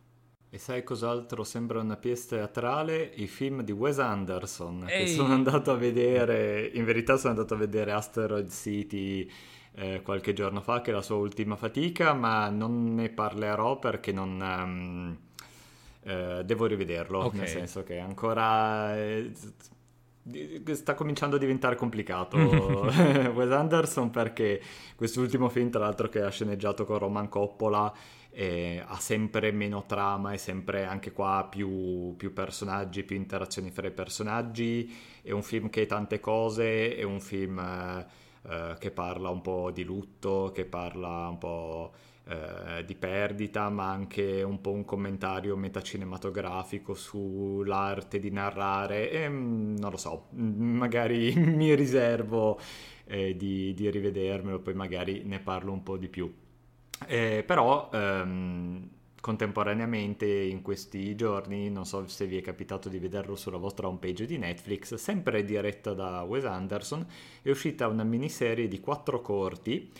[0.49, 3.11] E sai cos'altro sembra una pièce teatrale?
[3.15, 5.05] I film di Wes Anderson, Ehi.
[5.05, 9.27] che sono andato a vedere, in verità sono andato a vedere Asteroid City
[9.75, 14.11] eh, qualche giorno fa, che è la sua ultima fatica, ma non ne parlerò perché
[14.11, 14.39] non...
[14.39, 15.17] Um,
[16.05, 17.39] eh, devo rivederlo, okay.
[17.39, 18.95] nel senso che ancora...
[18.97, 19.31] Eh,
[20.73, 22.37] sta cominciando a diventare complicato.
[23.33, 24.61] Wes Anderson perché
[24.95, 27.93] quest'ultimo film tra l'altro che ha sceneggiato con Roman Coppola
[28.35, 33.87] eh, ha sempre meno trama e sempre anche qua più, più, personaggi, più interazioni fra
[33.87, 34.91] i personaggi.
[35.21, 38.05] È un film che ha tante cose è un film eh,
[38.49, 41.93] eh, che parla un po' di lutto, che parla un po'
[42.25, 49.75] eh, di perdita, ma anche un po' un commentario metacinematografico sull'arte di narrare e mm,
[49.77, 52.59] non lo so, mm, magari mi riservo
[53.05, 56.33] eh, di, di, rivedermelo, poi magari ne parlo un po' di più.
[57.07, 63.35] Eh, però ehm, contemporaneamente in questi giorni, non so se vi è capitato di vederlo
[63.35, 67.05] sulla vostra homepage di Netflix, sempre diretta da Wes Anderson,
[67.41, 69.91] è uscita una miniserie di quattro corti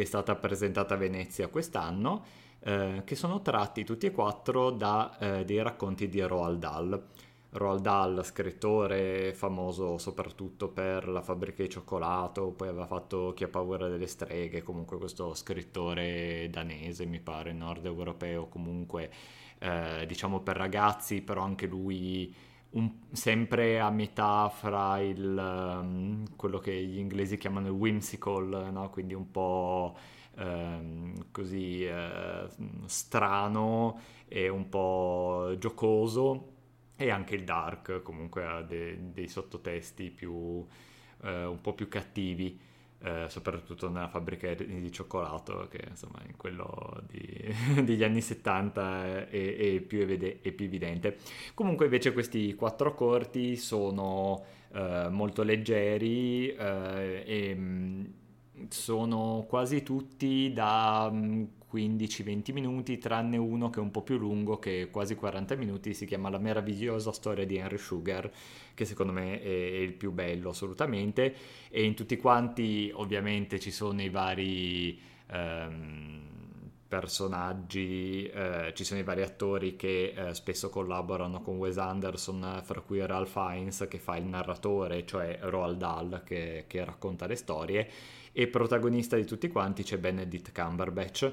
[0.00, 2.24] che è stata presentata a Venezia quest'anno,
[2.60, 7.06] eh, che sono tratti tutti e quattro da eh, dei racconti di Roald Dahl.
[7.50, 13.48] Roald Dahl, scrittore famoso soprattutto per La fabbrica di cioccolato, poi aveva fatto Chi ha
[13.48, 19.10] paura delle streghe, comunque questo scrittore danese, mi pare, nord europeo, comunque
[19.58, 22.34] eh, diciamo per ragazzi, però anche lui
[22.70, 28.90] un, sempre a metà fra il, um, quello che gli inglesi chiamano il whimsical, no?
[28.90, 29.96] quindi un po'
[30.36, 32.48] um, così uh,
[32.86, 36.52] strano e un po' giocoso
[36.96, 40.66] e anche il dark comunque ha de- dei sottotesti più, uh,
[41.22, 42.68] un po' più cattivi
[43.02, 49.28] eh, soprattutto nella fabbrica di cioccolato, che insomma in quello di, degli anni 70 è,
[49.28, 51.16] è, più evide- è, più evidente.
[51.54, 58.04] Comunque invece questi quattro corti sono eh, molto leggeri eh, e mm,
[58.68, 61.10] sono quasi tutti da
[61.70, 65.56] 15-20 mm, minuti, tranne uno che è un po' più lungo, che è quasi 40
[65.56, 68.30] minuti, si chiama La meravigliosa storia di Henry Sugar,
[68.74, 71.34] che secondo me è, il più bello assolutamente,
[71.68, 75.00] e in tutti quanti ovviamente ci sono i vari...
[75.30, 76.28] Ehm,
[76.90, 82.80] personaggi, eh, ci sono i vari attori che eh, spesso collaborano con Wes Anderson, fra
[82.80, 87.88] cui Ralph Fiennes che fa il narratore, cioè Roald Dahl che, che racconta le storie,
[88.32, 91.32] e protagonista di tutti quanti c'è Benedict Cumberbatch,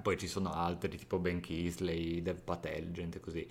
[0.00, 3.46] poi ci sono altri tipo Ben Kisley, Dev Patel, gente così.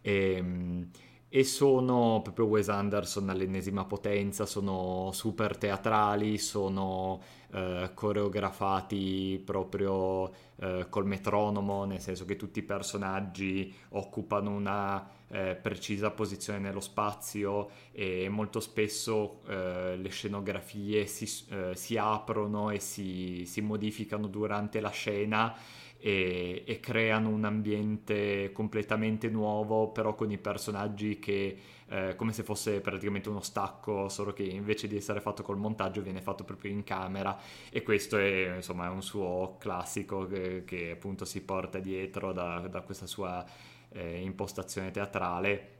[0.00, 0.90] E, ehm,
[1.32, 7.22] e sono proprio Wes Anderson all'ennesima potenza, sono super teatrali, sono
[7.52, 15.54] eh, coreografati proprio eh, col metronomo, nel senso che tutti i personaggi occupano una eh,
[15.54, 22.80] precisa posizione nello spazio e molto spesso eh, le scenografie si, eh, si aprono e
[22.80, 25.54] si, si modificano durante la scena
[26.00, 32.42] e, e, creano un ambiente completamente nuovo, però con i personaggi che eh, come se
[32.42, 36.70] fosse praticamente uno stacco, solo che invece di essere fatto col montaggio viene fatto proprio
[36.70, 37.36] in camera.
[37.68, 42.60] E questo è insomma è un suo classico che, che appunto si porta dietro da,
[42.60, 43.44] da questa sua
[43.90, 45.78] eh, impostazione teatrale.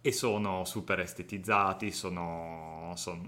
[0.00, 3.20] E sono super estetizzati, sono, sono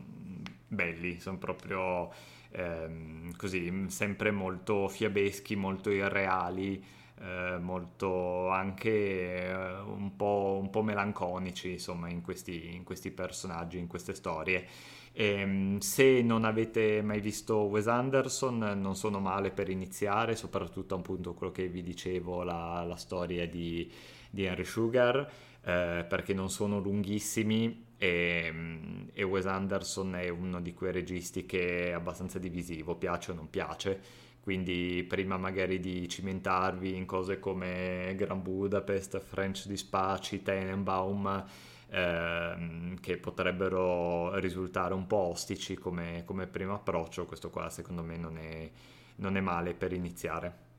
[0.67, 2.11] belli, sono proprio
[2.53, 6.83] ehm, così, sempre molto fiabeschi, molto irreali,
[7.21, 13.79] eh, molto anche eh, un, po', un, po', melanconici, insomma, in questi, in questi personaggi,
[13.79, 14.67] in queste storie.
[15.13, 20.95] E, ehm, se non avete mai visto Wes Anderson, non sono male per iniziare, soprattutto
[20.95, 23.91] appunto quello che vi dicevo, la, la storia di,
[24.31, 25.31] di Henry Sugar,
[25.65, 31.47] eh, perché non sono lunghissimi e, mm, e, Wes Anderson è uno di quei registi
[31.47, 34.01] che è abbastanza divisivo, piace o non piace,
[34.41, 41.45] quindi prima magari di cimentarvi in cose come Grand Budapest, French Dispatch, Tenenbaum,
[41.91, 48.17] ehm, che potrebbero risultare un po' ostici come, come primo approccio, questo qua secondo me
[48.17, 48.69] non è,
[49.17, 50.71] non è male per iniziare.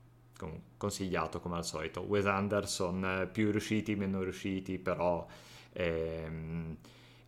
[0.76, 2.02] Consigliato come al solito.
[2.02, 5.26] Wes Anderson, più riusciti, meno riusciti, però...
[5.72, 6.76] Ehm,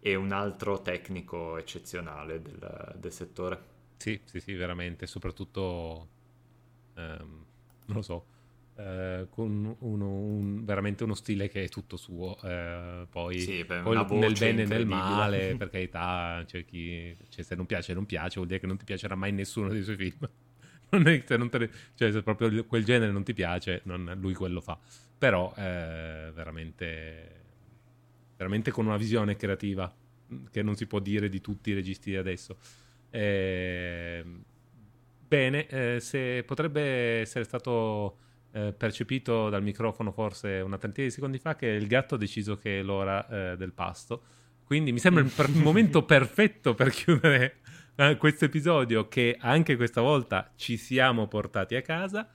[0.06, 3.60] e un altro tecnico eccezionale del, del settore.
[3.96, 6.08] Sì, sì, sì, veramente, soprattutto,
[6.94, 7.44] ehm,
[7.86, 8.26] non lo so,
[8.76, 13.80] eh, con uno, un, veramente uno stile che è tutto suo, eh, poi, sì, beh,
[13.80, 18.06] poi nel bene e nel male, per carità, cioè, chi, cioè, se non piace non
[18.06, 20.30] piace, vuol dire che non ti piacerà mai nessuno dei suoi film.
[20.90, 24.34] non è, se, non te, cioè, se proprio quel genere non ti piace, non, lui
[24.34, 24.78] quello fa.
[25.18, 27.35] Però, eh, veramente
[28.36, 29.92] veramente con una visione creativa
[30.50, 32.58] che non si può dire di tutti i registi di adesso.
[33.10, 34.24] Eh,
[35.26, 38.18] bene, eh, se potrebbe essere stato
[38.52, 42.56] eh, percepito dal microfono forse una trentina di secondi fa che il gatto ha deciso
[42.56, 44.22] che è l'ora eh, del pasto.
[44.64, 47.58] Quindi mi sembra il, per- momento perfetto per chiudere
[47.96, 52.28] eh, questo episodio che anche questa volta ci siamo portati a casa.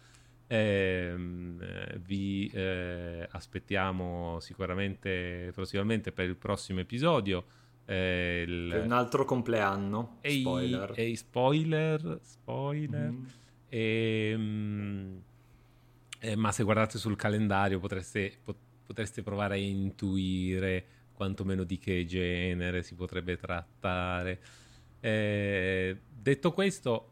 [0.53, 7.45] Ehm, eh, vi eh, aspettiamo sicuramente prossimamente per il prossimo episodio.
[7.85, 8.81] Eh, il...
[8.83, 10.17] Un altro compleanno.
[10.19, 10.91] E spoiler.
[10.93, 12.19] E spoiler.
[12.21, 13.11] Spoiler.
[13.11, 13.23] Mm.
[13.69, 15.21] E, ehm,
[16.19, 22.05] eh, ma se guardate sul calendario potreste, pot- potreste provare a intuire quantomeno di che
[22.05, 24.41] genere si potrebbe trattare.
[24.99, 27.10] Eh, detto questo,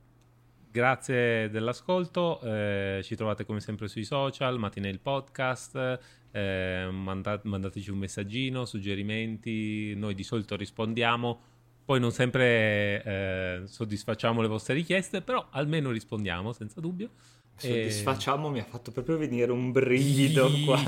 [0.72, 6.00] Grazie dell'ascolto, eh, ci trovate come sempre sui social, Matinee podcast,
[6.32, 11.42] eh, mandat- mandateci un messaggino, suggerimenti, noi di solito rispondiamo,
[11.84, 17.10] poi non sempre eh, soddisfacciamo le vostre richieste, però almeno rispondiamo senza dubbio.
[17.56, 18.52] Soddisfacciamo e...
[18.52, 20.84] mi ha fatto proprio venire un brivido qua.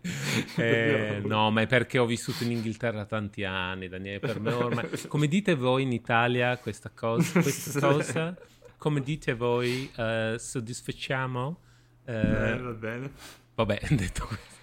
[0.56, 4.18] Eh, no, ma è perché ho vissuto in Inghilterra tanti anni, Daniele.
[4.18, 4.88] Per me ormai.
[5.08, 7.40] Come dite voi in Italia questa cosa?
[7.40, 8.36] Questa cosa?
[8.76, 9.90] Come dite voi?
[9.96, 11.60] Uh, soddisfacciamo?
[12.06, 13.12] Uh, eh, va bene.
[13.54, 14.56] Vabbè, detto questo.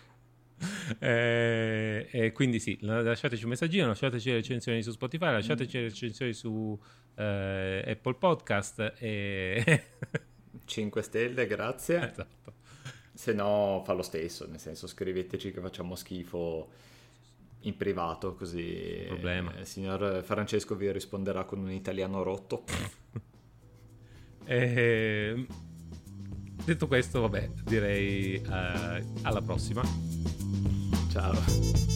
[1.00, 6.34] eh, e quindi sì, lasciateci un messaggino, lasciateci le recensioni su Spotify, lasciateci le recensioni
[6.34, 6.80] su
[7.16, 9.84] eh, Apple Podcast e...
[10.66, 11.98] 5 stelle, grazie.
[11.98, 12.54] Esatto.
[13.16, 16.70] Se no fa lo stesso, nel senso scriveteci che facciamo schifo
[17.62, 19.54] in privato, così Problema.
[19.58, 22.64] il signor Francesco vi risponderà con un italiano rotto.
[24.46, 25.48] e, ehm,
[26.64, 29.82] detto questo, vabbè, direi uh, alla prossima.
[31.10, 31.95] Ciao.